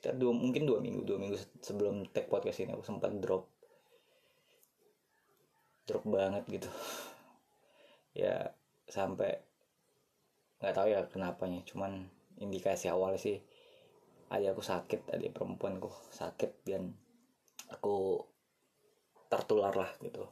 [0.00, 3.52] sekitar dua mungkin dua minggu dua minggu sebelum tag podcast ini aku sempat drop.
[5.84, 6.72] Drop banget gitu.
[8.16, 8.56] Ya
[8.88, 9.44] sampai
[10.64, 12.08] nggak tahu ya kenapanya cuman
[12.40, 13.44] indikasi awal sih
[14.32, 16.96] ada aku sakit ada perempuanku sakit dan
[17.68, 18.24] aku
[19.28, 20.24] tertular lah gitu.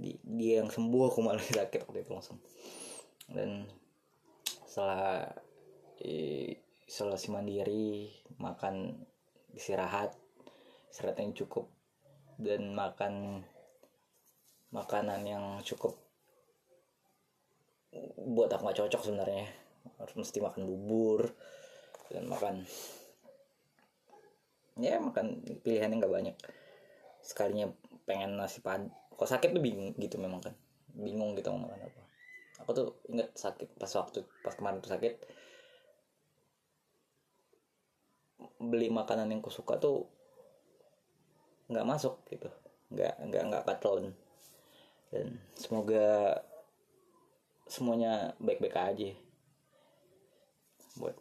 [0.00, 2.40] Jadi dia yang sembuh aku malah sakit waktu itu langsung.
[3.28, 3.68] Dan
[4.64, 5.28] setelah
[6.88, 8.08] isolasi mandiri
[8.40, 9.04] makan
[9.52, 10.16] istirahat
[10.88, 11.68] istirahat yang cukup
[12.40, 13.44] dan makan
[14.72, 16.00] makanan yang cukup
[18.28, 19.46] buat aku nggak cocok sebenarnya.
[19.96, 21.32] Harus mesti makan bubur
[22.12, 22.64] dan makan
[24.78, 26.36] ya makan pilihannya nggak banyak.
[27.24, 27.72] Sekalinya
[28.04, 30.54] pengen nasi pad kok sakit tuh bingung gitu memang kan.
[30.92, 32.02] Bingung gitu mau makan apa.
[32.64, 35.14] Aku tuh inget sakit pas waktu pas kemarin tuh sakit
[38.58, 40.06] beli makanan yang kusuka tuh
[41.68, 42.48] nggak masuk gitu.
[42.88, 44.16] Nggak nggak nggak katelan
[45.08, 46.36] dan semoga
[47.68, 49.10] semuanya baik-baik aja.
[51.00, 51.16] Buat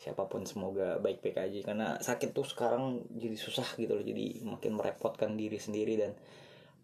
[0.00, 1.58] siapa pun semoga baik-baik aja.
[1.64, 4.04] Karena sakit tuh sekarang jadi susah gitu loh.
[4.04, 6.12] Jadi makin merepotkan diri sendiri dan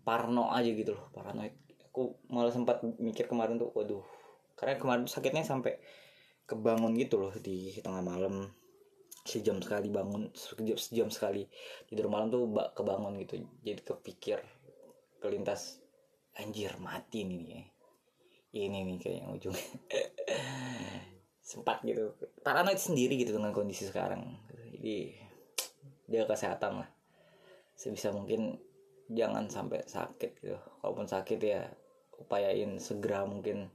[0.03, 1.09] parno aja gitu loh.
[1.13, 1.55] Paranoid.
[1.93, 4.05] Aku malah sempat mikir kemarin tuh waduh.
[4.57, 5.77] Karena kemarin sakitnya sampai
[6.45, 8.51] kebangun gitu loh di tengah malam
[9.23, 11.47] sejam sekali bangun sejam, sejam sekali
[11.87, 13.43] tidur malam tuh bak kebangun gitu.
[13.63, 14.39] Jadi kepikir
[15.23, 15.79] kelintas
[16.35, 17.65] anjir mati nih nih
[18.53, 19.57] ini nih kayak yang ujung
[21.51, 22.13] sempat gitu.
[22.45, 24.37] Paranoid sendiri gitu dengan kondisi sekarang.
[24.77, 25.17] Jadi
[26.05, 26.89] dia kesehatan lah.
[27.73, 28.61] Sebisa mungkin
[29.09, 30.61] jangan sampai sakit gitu.
[30.85, 31.65] Kalaupun sakit ya
[32.21, 33.73] upayain segera mungkin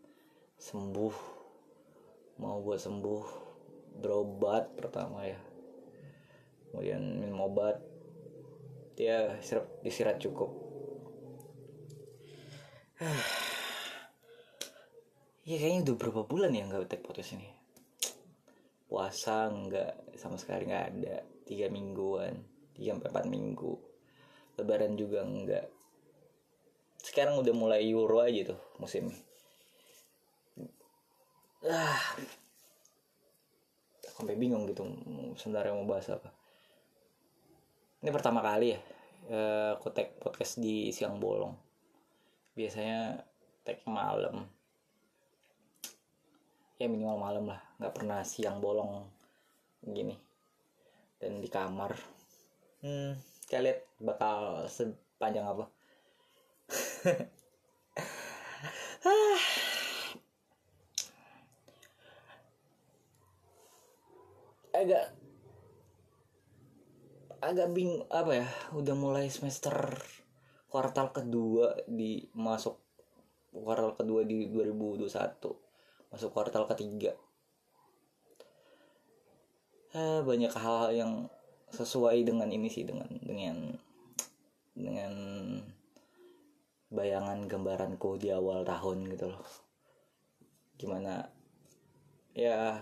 [0.61, 1.15] sembuh.
[2.37, 3.46] Mau buat sembuh
[3.99, 5.39] berobat pertama ya.
[6.69, 7.81] Kemudian minum obat.
[8.97, 10.51] Dia istirahat, istirahat cukup.
[15.47, 17.47] Ya kayaknya udah berapa bulan ya nggak take podcast ini?
[18.91, 21.23] Puasa nggak sama sekali nggak ada.
[21.47, 22.35] Tiga mingguan
[22.75, 23.73] tiga sampai empat minggu.
[24.59, 25.65] Lebaran juga nggak.
[26.99, 29.15] Sekarang udah mulai euro aja tuh musimnya
[31.65, 32.15] ah
[34.17, 34.81] sampai bingung gitu
[35.37, 36.33] sebenarnya mau bahas apa.
[38.01, 38.79] Ini pertama kali ya
[39.29, 41.53] eh, aku tag podcast di siang bolong.
[42.57, 43.21] Biasanya
[43.61, 44.49] tag malam.
[46.81, 49.05] Ya minimal malam lah nggak pernah siang bolong
[49.85, 50.17] gini.
[51.21, 51.93] Dan di kamar.
[52.81, 55.71] Hmm kita lihat bakal sepanjang apa
[64.83, 65.05] agak
[67.41, 69.97] agak bing apa ya udah mulai semester
[70.67, 72.77] kuartal kedua di masuk
[73.53, 75.67] kuartal kedua di 2021
[76.11, 77.13] masuk kuartal ketiga.
[79.95, 81.11] Eh, banyak hal yang
[81.71, 83.75] sesuai dengan ini sih dengan dengan
[84.71, 85.13] dengan
[86.87, 89.47] bayangan gambaranku di awal tahun gitu loh.
[90.79, 91.27] Gimana
[92.37, 92.79] ya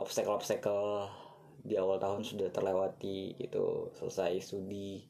[0.00, 1.12] obstacle-obstacle
[1.60, 5.04] di awal tahun sudah terlewati gitu selesai studi.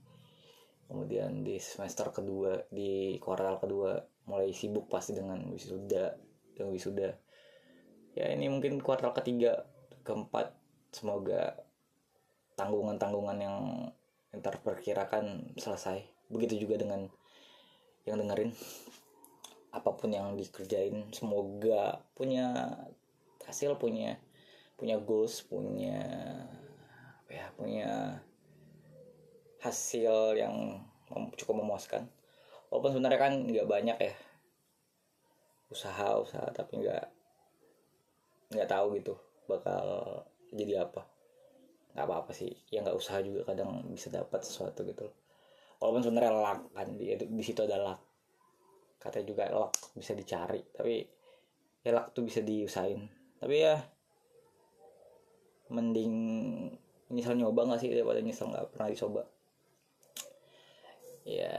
[0.90, 3.94] Kemudian di semester kedua di kuartal kedua
[4.26, 6.18] mulai sibuk pasti dengan wisuda
[6.55, 7.11] dengan wisuda.
[8.18, 9.62] Ya ini mungkin kuartal ketiga
[10.03, 10.50] keempat
[10.90, 11.55] semoga
[12.59, 13.59] tanggungan-tanggungan yang
[14.35, 16.03] yang terperkirakan selesai.
[16.26, 17.07] Begitu juga dengan
[18.03, 18.50] yang dengerin
[19.70, 22.74] apa pun yang dikerjain semoga punya
[23.46, 24.18] hasil punya
[24.81, 26.01] punya goals punya
[27.21, 27.90] apa ya punya
[29.61, 30.81] hasil yang
[31.37, 32.09] cukup memuaskan.
[32.73, 34.14] Walaupun sebenarnya kan nggak banyak ya
[35.71, 37.05] usaha usaha tapi nggak
[38.57, 39.14] nggak tahu gitu
[39.45, 39.85] bakal
[40.49, 41.05] jadi apa.
[41.93, 45.12] Nggak apa apa sih ya nggak usaha juga kadang bisa dapat sesuatu gitu
[45.81, 48.01] walaupun sebenarnya luck kan di, di situ ada luck.
[48.97, 51.05] Katanya juga luck bisa dicari tapi
[51.85, 53.05] ya luck tuh bisa diusahain.
[53.40, 53.77] Tapi ya
[55.70, 56.14] mending
[57.11, 59.22] nyesel nyoba gak sih daripada nyesel nggak pernah dicoba?
[61.26, 61.54] Ya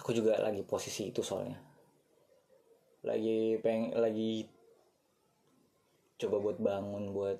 [0.00, 1.56] aku juga lagi posisi itu soalnya.
[3.04, 4.48] Lagi peng lagi
[6.20, 7.38] coba buat bangun buat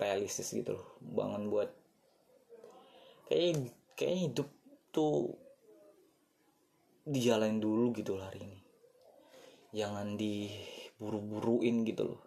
[0.00, 0.86] realistis gitu loh.
[1.00, 1.70] Bangun buat
[3.28, 4.48] kayak kayak hidup
[4.92, 5.36] tuh
[7.06, 8.60] dijalanin dulu gitu lah hari ini.
[9.76, 12.22] Jangan diburu-buruin gitu loh.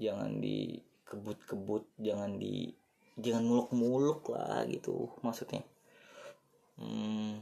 [0.00, 0.42] Jangan
[1.04, 2.72] dikebut-kebut jangan di
[3.20, 5.62] jangan muluk-muluk lah gitu maksudnya.
[6.80, 7.38] Hmm,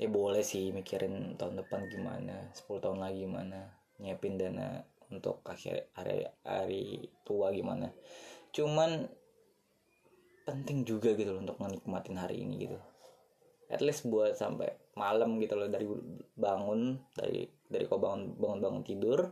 [0.00, 3.68] ya boleh sih mikirin tahun depan gimana 10 tahun lagi gimana
[4.00, 4.80] nyiapin dana
[5.12, 7.92] untuk akhir hari hari tua gimana.
[8.54, 9.10] Cuman
[10.48, 12.78] penting juga gitu loh untuk menikmatin hari ini gitu.
[13.68, 15.84] At least buat sampai malam gitu loh dari
[16.34, 19.30] bangun dari dari kau bangun bangun bangun tidur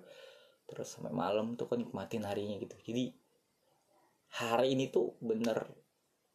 [0.69, 2.77] terus sampai malam tuh kau nikmatin harinya gitu.
[2.85, 3.17] Jadi
[4.37, 5.65] hari ini tuh bener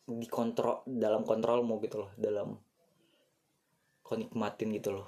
[0.09, 2.57] dikontrol dalam kontrolmu gitu loh dalam
[4.01, 5.07] kau nikmatin gitu loh.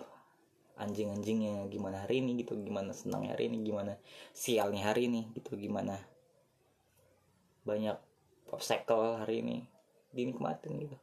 [0.77, 3.95] Anjing-anjingnya gimana hari ini gitu gimana senangnya hari ini gimana
[4.35, 5.97] sialnya hari ini gitu gimana
[7.65, 7.97] banyak
[8.53, 9.57] obstacle hari ini.
[10.15, 10.95] Dinikmatin gitu.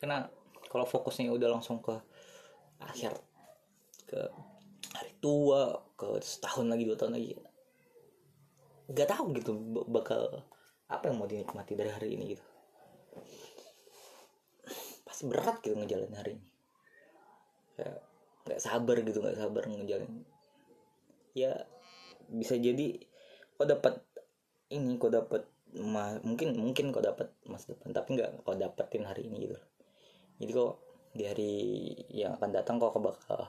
[0.00, 0.26] Karena
[0.72, 1.94] kalau fokusnya udah langsung ke
[2.88, 3.12] akhir.
[4.08, 4.28] Ke
[4.92, 7.38] hari tua ke setahun lagi dua tahun lagi.
[8.90, 9.52] Nggak tahu gitu
[9.88, 10.44] bakal
[10.90, 12.44] apa yang mau dinikmati dari hari ini gitu.
[15.08, 16.46] Pasti berat gitu ngejalanin hari ini.
[17.80, 17.92] Ya
[18.42, 20.26] nggak sabar gitu nggak sabar ngejalanin.
[21.32, 21.64] Ya
[22.28, 23.00] bisa jadi
[23.56, 24.02] kau dapat
[24.68, 25.48] ini kau dapat
[26.26, 29.56] mungkin mungkin kau dapat masa depan tapi nggak kau dapetin hari ini gitu.
[30.36, 31.52] Jadi kok di hari
[32.08, 33.44] yang akan datang kok bakal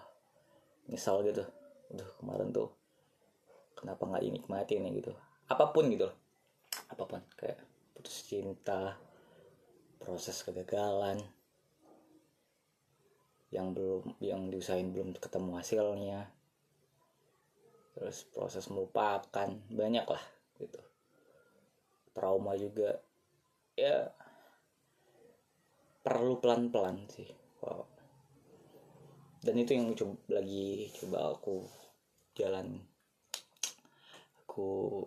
[0.92, 1.48] misal gitu.
[1.96, 2.70] Udah kemarin tuh
[3.80, 5.12] kenapa nggak dinikmatin ya gitu.
[5.48, 6.18] Apa pun gitu loh.
[6.92, 7.60] Apa pun kayak
[7.96, 9.00] putus cinta
[10.04, 11.24] proses kegagalan
[13.54, 16.26] yang belum yang diusahain belum ketemu hasilnya
[17.94, 20.24] terus proses melupakan banyak lah
[20.60, 20.82] gitu.
[22.12, 23.00] Trauma juga.
[23.74, 24.12] Ya
[26.04, 27.88] perlu pelan-pelan sih wow.
[29.44, 31.64] dan itu yang coba lagi coba aku
[32.36, 32.84] jalan.
[34.44, 35.04] Aku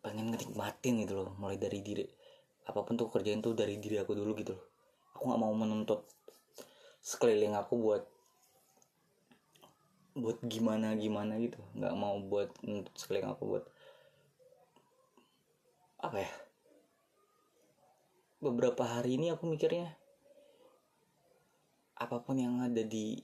[0.00, 2.06] pengen ngenikmatin gitu loh mulai dari diri
[2.66, 4.64] apa pun tuh kerjain tuh dari diri aku dulu gitu loh.
[5.18, 6.06] Aku nggak mau menuntut
[7.02, 8.02] sekeliling aku buat
[10.16, 11.58] buat gimana gimana gitu.
[11.74, 13.64] Nggak mau buat menuntut sekeliling aku buat
[15.96, 16.30] apa ya
[18.36, 19.96] beberapa hari ini aku mikirnya
[21.96, 23.16] apa pun yang ada di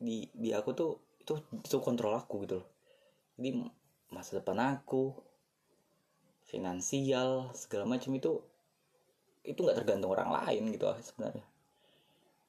[0.00, 2.68] di di aku tuh itu itu kontrol aku gitu loh.
[3.36, 3.50] Jadi
[4.12, 5.16] masa depan aku
[6.44, 8.42] finansial segala macam itu
[9.46, 11.46] itu nggak tergantung orang lain gitu sebenarnya.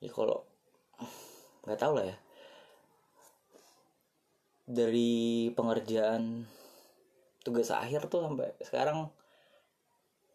[0.04, 0.44] Ya kalau
[1.64, 2.18] nggak tahu lah ya.
[4.72, 6.48] Dari pengerjaan
[7.44, 9.12] tugas akhir tuh sampai sekarang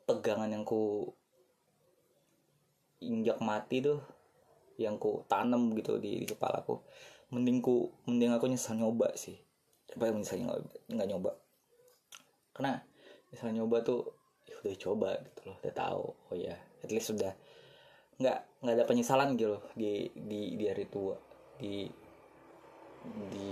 [0.06, 1.12] pegangan yang ku
[3.02, 4.00] injak mati tuh
[4.76, 6.84] yang ku tanam gitu di, di kepalaku
[7.30, 9.34] mending ku mending aku nyesal nyoba sih.
[9.94, 10.54] Apa yang misalnya
[10.90, 11.32] nggak nyoba.
[12.54, 12.78] Karena
[13.30, 14.02] misalnya nyoba tuh
[14.46, 16.04] ya udah coba gitu loh udah tahu.
[16.30, 17.34] Oh ya at least sudah
[18.16, 21.18] nggak nggak ada penyesalan gitu loh di di di hari tua.
[21.58, 21.86] Di
[23.30, 23.50] di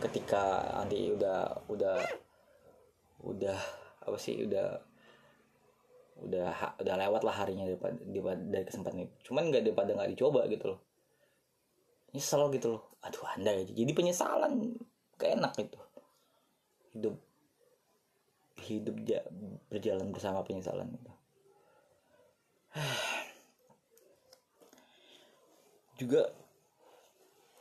[0.00, 1.96] ketika nanti udah udah
[3.20, 3.60] udah
[4.00, 4.80] apa sih udah
[6.20, 9.14] udah udah lewat lah harinya dari kesempatan itu.
[9.32, 10.80] Cuman nggak daripada nggak dicoba gitu loh.
[12.12, 12.82] Nyesel gitu loh.
[13.04, 14.76] Aduh anda ya jadi penyesalan.
[15.20, 15.80] Gak enak itu
[16.94, 17.14] hidup
[18.60, 19.22] hidup ja,
[19.70, 21.12] berjalan bersama penyesalan itu
[26.02, 26.34] juga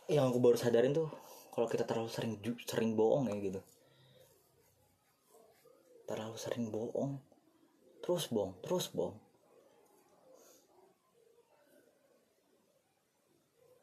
[0.09, 1.09] yang aku baru sadarin tuh
[1.53, 3.61] kalau kita terlalu sering sering bohong ya gitu.
[6.09, 7.21] Terlalu sering bohong
[8.09, 9.29] terus bohong terus bohong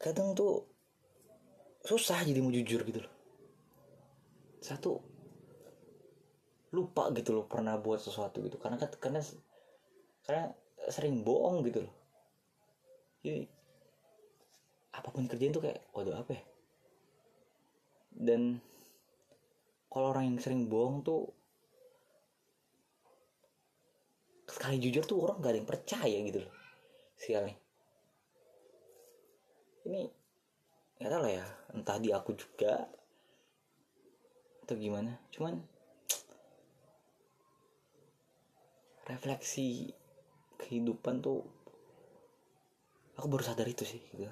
[0.03, 0.67] kadang tuh
[1.87, 3.13] susah jadi mau jujur gitu loh.
[4.59, 4.99] Satu
[6.75, 8.59] lupa gitu loh pernah buat sesuatu gitu.
[8.59, 9.23] Karena karena
[10.27, 10.51] karena
[10.91, 11.95] sering bohong gitu loh.
[13.23, 13.47] Jadi
[14.93, 16.43] apa pun kerjaan tuh kayak waduh apa ya?
[18.11, 18.59] Dan
[19.87, 21.31] kalau orang yang sering bohong tuh
[24.57, 26.53] sekali jujur tuh orang gak ada yang percaya gitu loh
[27.13, 27.53] sekali.
[29.85, 30.01] Ini
[30.97, 31.45] nggak tahu lah ya
[31.77, 32.89] entah di aku juga
[34.65, 35.13] atau gimana.
[35.29, 35.61] Cuman
[39.05, 39.93] refleksi
[40.57, 41.45] kehidupan tuh
[43.13, 44.25] aku baru sadar itu sih gitu.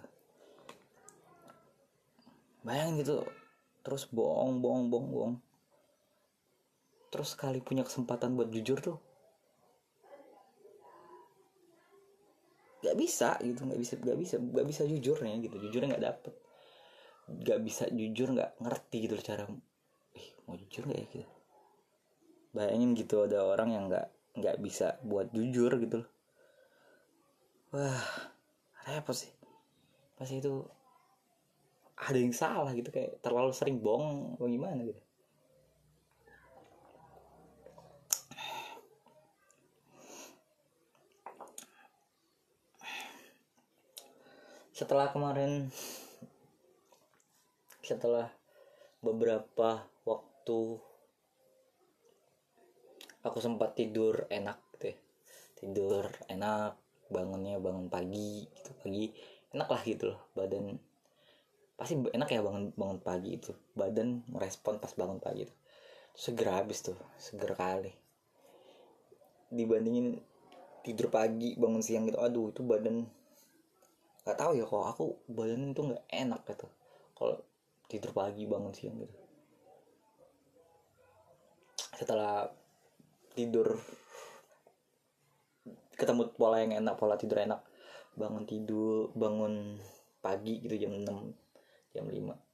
[2.66, 3.22] Bayangin gitu
[3.86, 5.36] terus bohong bohong bohong bohong.
[7.14, 8.98] Terus sekali punya kesempatan buat jujur tuh
[12.86, 15.56] nggak bisa gitu nggak bisa nggak bisa nggak bisa jujurnya gitu.
[15.58, 16.34] Jujurnya nggak dapet.
[17.26, 19.44] Nggak bisa jujur nggak ngerti gitu cara
[20.14, 21.08] eh mau jujur nggak ya?
[21.10, 21.28] Gitu.
[22.54, 24.08] Bayangin gitu ada orang yang nggak
[24.38, 26.10] nggak bisa buat jujur gitu loh.
[27.74, 28.06] Wah
[28.86, 29.34] repot sih.
[30.16, 30.64] Pasti itu
[31.96, 35.05] ada yang salah gitu kayak terlalu sering bohong atau gimana gitu
[44.76, 45.72] setelah kemarin
[47.80, 48.28] setelah
[49.00, 50.60] beberapa waktu
[53.24, 54.92] aku sempat tidur enak gitu
[55.56, 56.76] tidur enak
[57.10, 59.06] bangunnya bangun pagi gitu pagi.
[59.54, 60.76] Enak lah gitu loh badan.
[61.76, 63.52] Pasti enak ya bangun bangun pagi itu.
[63.78, 65.56] Badan merespon pas bangun pagi itu.
[66.16, 67.92] Segera habis tuh segera kali.
[69.52, 70.20] Dibandingin
[70.84, 73.10] tidur pagi bangun siang gitu aduh itu badan
[74.26, 76.68] nggak tahu ya kalau aku badan itu nggak enak gitu.
[77.14, 77.38] Kalau
[77.86, 79.16] tidur pagi bangun siang gitu.
[81.96, 82.50] Setelah
[83.38, 83.78] tidur
[85.96, 87.62] ketemu pola yang enak pola tidur enak.
[88.18, 89.78] Bangun tidur bangun
[90.26, 92.46] pagi gitu jam 6 jam 5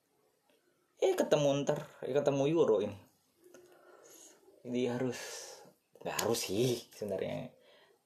[1.01, 2.97] eh ketemu ntar eh, ketemu euro ini.
[4.61, 5.19] Jadi harus
[6.05, 7.49] nggak harus sih sebenarnya.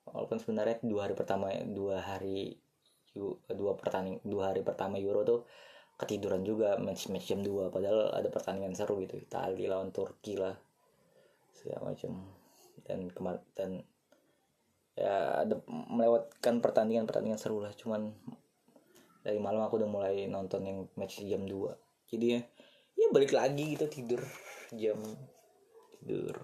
[0.07, 2.55] Walaupun sebenarnya dua hari pertama dua hari
[3.55, 5.41] dua pertanding dua hari pertama Euro tuh
[5.95, 10.51] ketiduran juga match match jam 2 padahal ada pertandingan seru gitu Itali lawan Turki lah
[11.55, 12.19] segala macam
[12.83, 13.79] dan kemar dan
[14.95, 18.11] ya ada melewatkan pertandingan pertandingan seru lah cuman
[19.23, 22.41] dari malam aku udah mulai nonton yang match jam 2 jadi ya
[22.95, 24.21] ya balik lagi gitu tidur
[24.75, 24.99] jam
[25.99, 26.35] tidur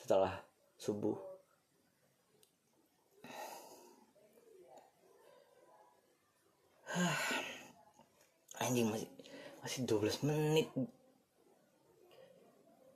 [0.00, 0.32] setelah
[0.80, 1.33] subuh
[8.62, 9.10] anjing masih
[9.60, 10.68] masih 12 menit.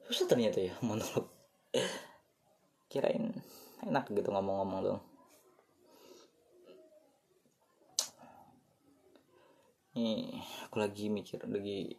[0.07, 1.29] Susah ternyata ya monolog.
[2.91, 3.35] Kirain
[3.85, 5.01] enak gitu ngomong-ngomong dong
[9.99, 10.31] nih
[10.71, 11.99] aku lagi mikir lagi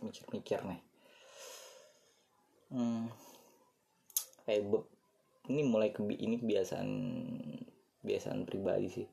[0.00, 0.80] mikir-mikir nih.
[2.72, 3.12] Hmm,
[4.48, 4.64] kayak
[5.52, 6.90] ini mulai kebi ini kebiasaan
[8.00, 9.06] kebiasaan pribadi sih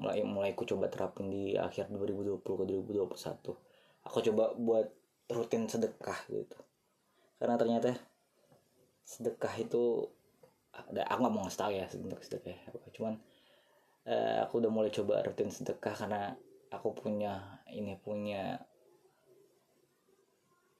[0.00, 3.70] mulai mulai aku coba terapin di akhir 2020 ke 2021
[4.04, 4.88] aku coba buat
[5.30, 6.58] rutin sedekah gitu.
[7.38, 7.94] Karena ternyata
[9.06, 10.06] sedekah itu
[10.70, 12.88] ada aku nggak mau ngasih tahu ya untuk sedekah apa.
[12.94, 13.14] Cuman
[14.06, 16.34] eh, aku udah mulai coba rutin sedekah karena
[16.70, 18.58] aku punya ini punya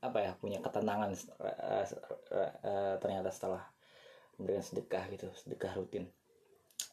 [0.00, 3.62] apa ya punya ketenangan eh, eh, eh, ternyata setelah
[4.40, 6.04] memberikan sedekah gitu sedekah rutin.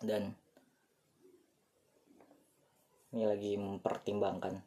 [0.04, 0.36] Dan
[3.16, 4.60] ini lagi mempertimbangkan.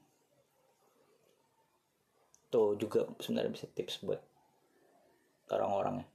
[2.51, 4.20] Tuh juga sebenarnya bisa tips buat
[5.51, 6.09] orang-orang ya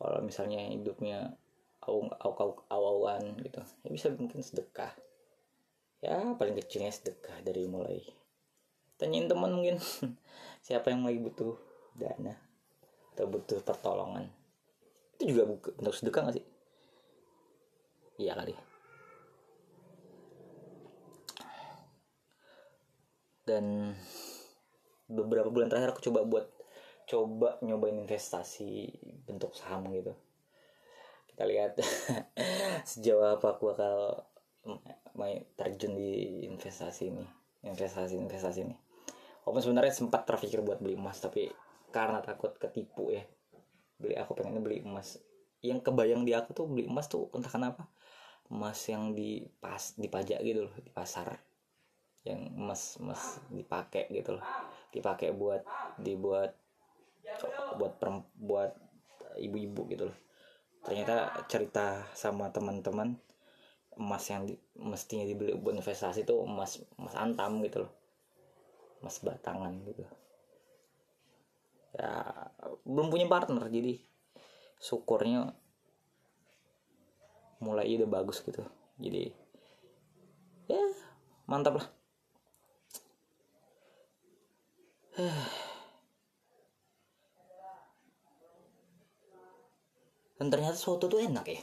[0.00, 1.36] kalau misalnya hidupnya
[1.84, 2.32] au au
[2.72, 4.96] au awan gitu ya bisa mungkin sedekah.
[6.00, 8.00] Ya paling kecilnya sedekah dari mulai.
[8.96, 9.76] Tanyain teman mungkin
[10.64, 11.52] siapa yang lagi butuh
[11.92, 12.32] dana
[13.12, 14.32] atau butuh pertolongan.
[15.20, 16.46] Itu juga bentuk sedekah gak sih?
[18.16, 18.69] Iya kali
[23.50, 23.98] dan
[25.10, 26.46] beberapa bulan terakhir aku coba buat
[27.10, 28.94] coba nyobain investasi
[29.26, 30.14] bentuk saham gitu.
[31.26, 31.74] Kita lihat
[32.90, 34.22] sejauh apa aku bakal
[35.18, 37.26] main terjun di investasi ini
[37.66, 38.76] investasi investasi ini.
[39.42, 41.50] Walaupun sebenarnya sempat terpikir buat beli emas tapi
[41.90, 43.26] karena takut ketipu ya.
[43.98, 45.18] Beli aku pengennya beli emas.
[45.60, 47.90] Yang kebayang di aku tuh beli emas tuh entah kenapa
[48.50, 51.49] emas yang di pas dipajak gitu loh di pasar
[52.28, 54.44] yang emas emas dipakai gitu loh.
[54.94, 55.62] Dipakai buat
[56.00, 56.52] dibuat
[57.78, 58.72] buat perem- buat
[59.40, 60.18] ibu-ibu gitu loh.
[60.86, 61.16] Ternyata
[61.50, 63.08] cerita sama teman-teman
[64.00, 64.60] emas yang di-
[64.92, 67.92] mestinya dibeli buat investasi itu emas emas antam gitu loh.
[69.02, 70.04] Emas batangan gitu.
[71.98, 72.10] Ya
[72.86, 73.92] belum punya partner jadi
[74.86, 75.40] syukurnya
[77.64, 78.62] mulai udah bagus gitu.
[79.00, 79.32] Jadi
[80.70, 80.80] ya
[81.50, 81.86] mantap lah
[90.40, 91.60] dan ternyata soto tuh enak ya.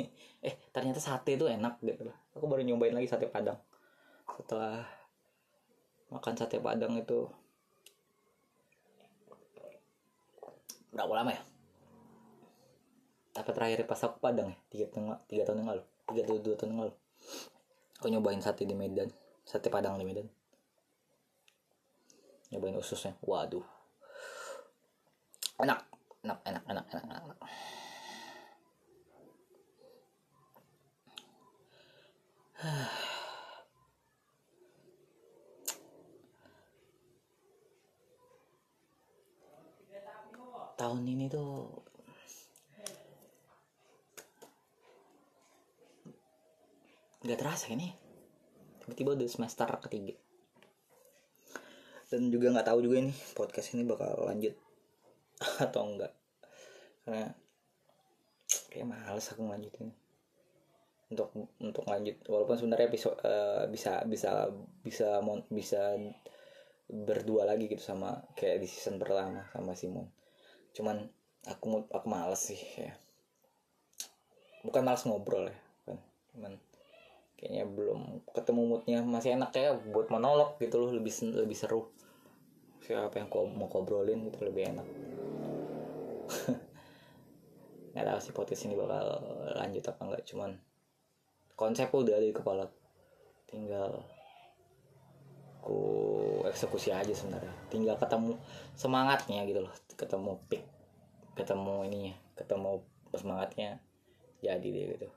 [0.44, 2.12] Eh ternyata sate tuh enak gitu loh.
[2.36, 3.56] Aku baru nyobain lagi sate padang.
[4.28, 4.84] Setelah
[6.12, 7.24] makan sate padang itu
[10.92, 11.40] berapa lama ya?
[13.40, 14.58] Apa terakhir pas aku padang ya?
[14.68, 15.82] Tiga tahun tiga tahun yang lalu.
[16.12, 16.94] Tiga atau dua tahun yang lalu.
[17.96, 19.08] Aku nyobain sate di Medan.
[19.48, 20.28] Sate padang di Medan
[22.54, 23.18] nyobain ususnya.
[23.26, 23.66] Waduh.
[25.58, 25.82] Enak.
[26.24, 27.36] Enak enak enak enak, enak,
[40.80, 41.84] tahun ini tuh
[47.20, 47.92] nggak terasa ini.
[48.80, 50.23] Tiba-tiba udah semester ketiga
[52.14, 54.54] dan juga nggak tahu juga ini podcast ini bakal lanjut
[55.66, 56.14] atau enggak.
[57.02, 57.34] Karena
[58.70, 59.90] kayak males aku lanjutin
[61.10, 64.50] untuk untuk lanjut walaupun sebenarnya episode eh, bisa bisa
[64.82, 65.94] bisa mon- bisa
[66.90, 70.06] berdua lagi gitu sama kayak di season pertama sama Simon.
[70.74, 71.06] Cuman
[71.46, 72.92] aku aku males sih ya.
[74.66, 75.98] Bukan males ngobrol ya kan.
[76.34, 76.52] Cuman
[77.38, 78.98] kayaknya belum ketemu moodnya.
[79.06, 81.93] Masih enak kayak buat monolog gitu loh lebih lebih seru
[82.84, 84.84] siapa yang mau ngobrolin gitu lebih enak.
[87.96, 89.24] Nggak tahu sih podcast ini bakal
[89.56, 90.50] lanjut apa enggak cuman
[91.56, 92.68] konsep udah ada di kepala.
[93.48, 94.04] Tinggal
[95.64, 95.80] ku
[96.44, 97.56] eksekusi aja sebenarnya.
[97.72, 98.36] Tinggal ketemu
[98.76, 99.72] semangatnya gitu loh.
[99.96, 100.64] Ketemu pick
[101.34, 102.84] ketemu ininya ketemu
[103.16, 103.80] semangatnya
[104.44, 105.08] jadi deh gitu.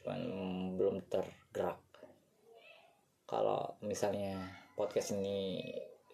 [0.00, 0.20] Cuman
[0.78, 1.82] belum tergerak.
[3.26, 4.38] Kalau misalnya
[4.78, 5.66] podcast ini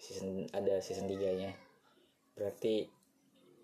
[0.03, 1.55] season ada season 3 nya
[2.35, 2.91] berarti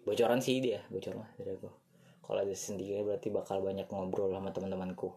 [0.06, 1.70] bocoran sih dia bocoran lah dari aku.
[2.22, 5.10] Kalau ada season 3 berarti bakal banyak ngobrol sama teman-temanku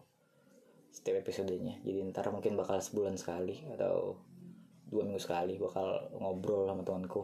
[0.90, 1.78] setiap episodenya.
[1.86, 4.18] Jadi ntar mungkin bakal sebulan sekali atau
[4.90, 7.22] dua minggu sekali bakal ngobrol sama temanku.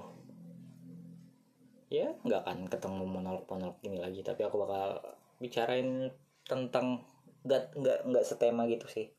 [1.90, 5.02] Ya nggak akan ketemu monolog-monolog ini lagi tapi aku bakal
[5.42, 6.12] bicarain
[6.46, 7.02] tentang
[7.42, 9.10] nggak nggak nggak setema gitu sih.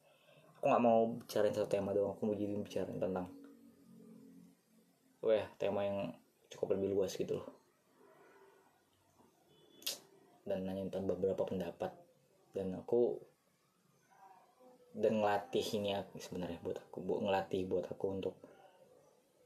[0.61, 3.38] Aku nggak mau bicarain satu tema doang aku mau jadi bicarain tentang
[5.20, 6.15] wah tema yang
[6.49, 7.49] cukup lebih luas gitu loh.
[10.47, 11.93] Dan nanya tentang beberapa pendapat.
[12.55, 13.20] Dan aku
[14.89, 18.36] dan ngelatih ini sebenarnya buat aku bu ngelatih buat aku untuk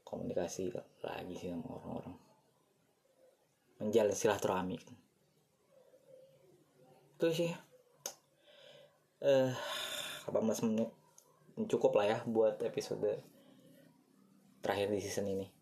[0.08, 0.72] komunikasi
[1.04, 2.16] lagi sih sama orang-orang.
[3.82, 4.78] Menjalin silaturahmi.
[7.18, 7.52] Itu sih.
[9.20, 9.52] Eh
[10.24, 10.90] 18 menit?
[11.68, 13.20] Cukup lah ya buat episode
[14.64, 15.53] terakhir di season ini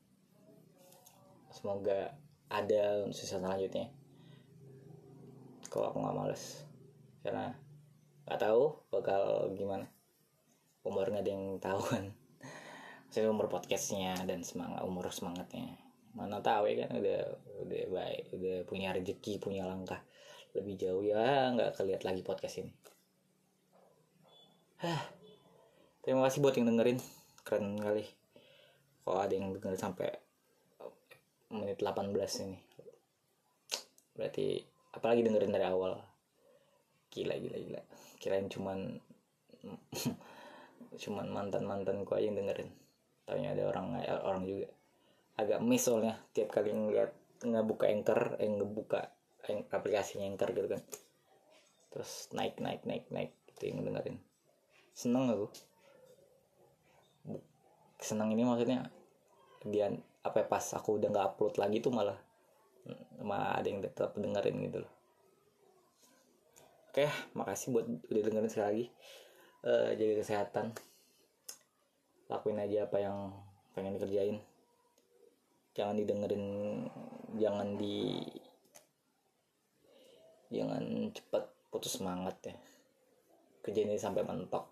[1.52, 2.16] semoga
[2.48, 3.92] ada season selanjutnya.
[5.68, 6.64] Kalau aku nggak males.
[7.24, 7.52] Karena
[8.28, 9.88] nggak tahu bakal gimana.
[10.84, 12.04] Umur nggak ada yang tahu kan.
[13.12, 15.76] Saya umur podcastnya dan semangat umur semangatnya.
[16.12, 17.20] Mana tahu ya kan udah
[17.64, 20.00] udah baik udah punya rezeki punya langkah
[20.56, 21.04] lebih jauh.
[21.04, 22.72] Ya nggak keliat lagi podcast ini.
[24.82, 24.98] Hah.
[26.02, 26.98] terima kasih buat yang dengerin.
[27.46, 28.02] Keren kali.
[29.06, 30.10] Kalau ada yang dengerin sampai
[31.52, 32.16] menit 18
[32.48, 32.58] ini.
[34.16, 34.60] Berarti
[34.96, 36.00] apalagi dengerin dari awal.
[37.12, 37.80] Gila gila gila.
[38.16, 38.96] Kirain cuman
[41.02, 42.72] cuman mantan mantanku aja yang dengerin.
[43.28, 44.68] Taunya ada orang orang juga.
[45.36, 47.12] Agak miss soalnya tiap kali ngeliat
[47.44, 49.00] ngebuka anchor eh ngebuka
[49.48, 50.82] ang- aplikasinya anchor gitu kan.
[51.92, 54.16] Terus naik naik naik naik gitu yang dengerin.
[54.96, 55.46] Seneng aku.
[58.02, 58.90] Seneng ini maksudnya
[59.62, 59.92] dia
[60.22, 62.18] apa ya, pas aku udah nggak upload lagi tuh malah
[63.22, 64.92] malah ada yang tetap dengerin gitu loh.
[66.92, 68.86] Oke makasih buat udah dengerin sekali lagi.
[69.62, 70.66] Eh, jaga kesehatan.
[72.30, 73.30] Lakuin aja apa yang
[73.74, 74.38] pengen dikerjain.
[75.72, 76.46] Jangan didengerin
[77.38, 78.20] jangan di
[80.52, 80.84] jangan
[81.16, 82.54] cepat putus semangat ya.
[83.62, 84.68] Kerjain ini sampai mentok.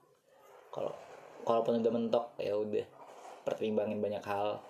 [0.75, 0.93] Kalau
[1.47, 2.87] kalaupun udah mentok ya udah
[3.49, 4.61] pertimbangin banyak hal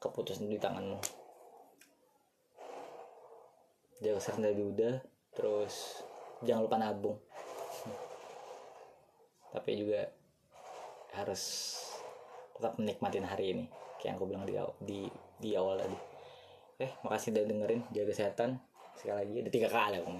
[0.00, 0.98] keputusan di tanganmu.
[4.04, 4.94] Jaga kesehatan dari udah
[5.32, 6.04] terus
[6.44, 7.18] jangan lupa nabung.
[9.52, 10.12] Tapi juga
[11.16, 11.72] harus
[12.56, 13.64] tetap menikmatin hari ini
[13.96, 15.00] kayak yang aku bilang di di,
[15.40, 15.98] di awal tadi.
[16.84, 18.50] Eh makasih udah dengerin jaga kesehatan.
[18.96, 20.12] Sekali lagi ada tiga kali aku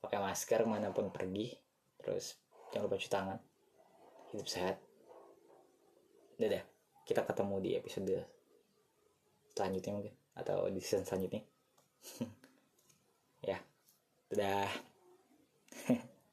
[0.00, 1.52] pakai masker mana pun pergi
[1.98, 2.38] terus
[2.70, 3.38] jangan lupa cuci tangan.
[4.30, 4.78] Hidup sehat.
[6.38, 6.62] Dadah
[7.02, 8.39] kita ketemu di episode
[9.54, 11.42] selanjutnya mungkin atau di season selanjutnya.
[13.40, 13.56] Ya
[14.28, 14.68] dadah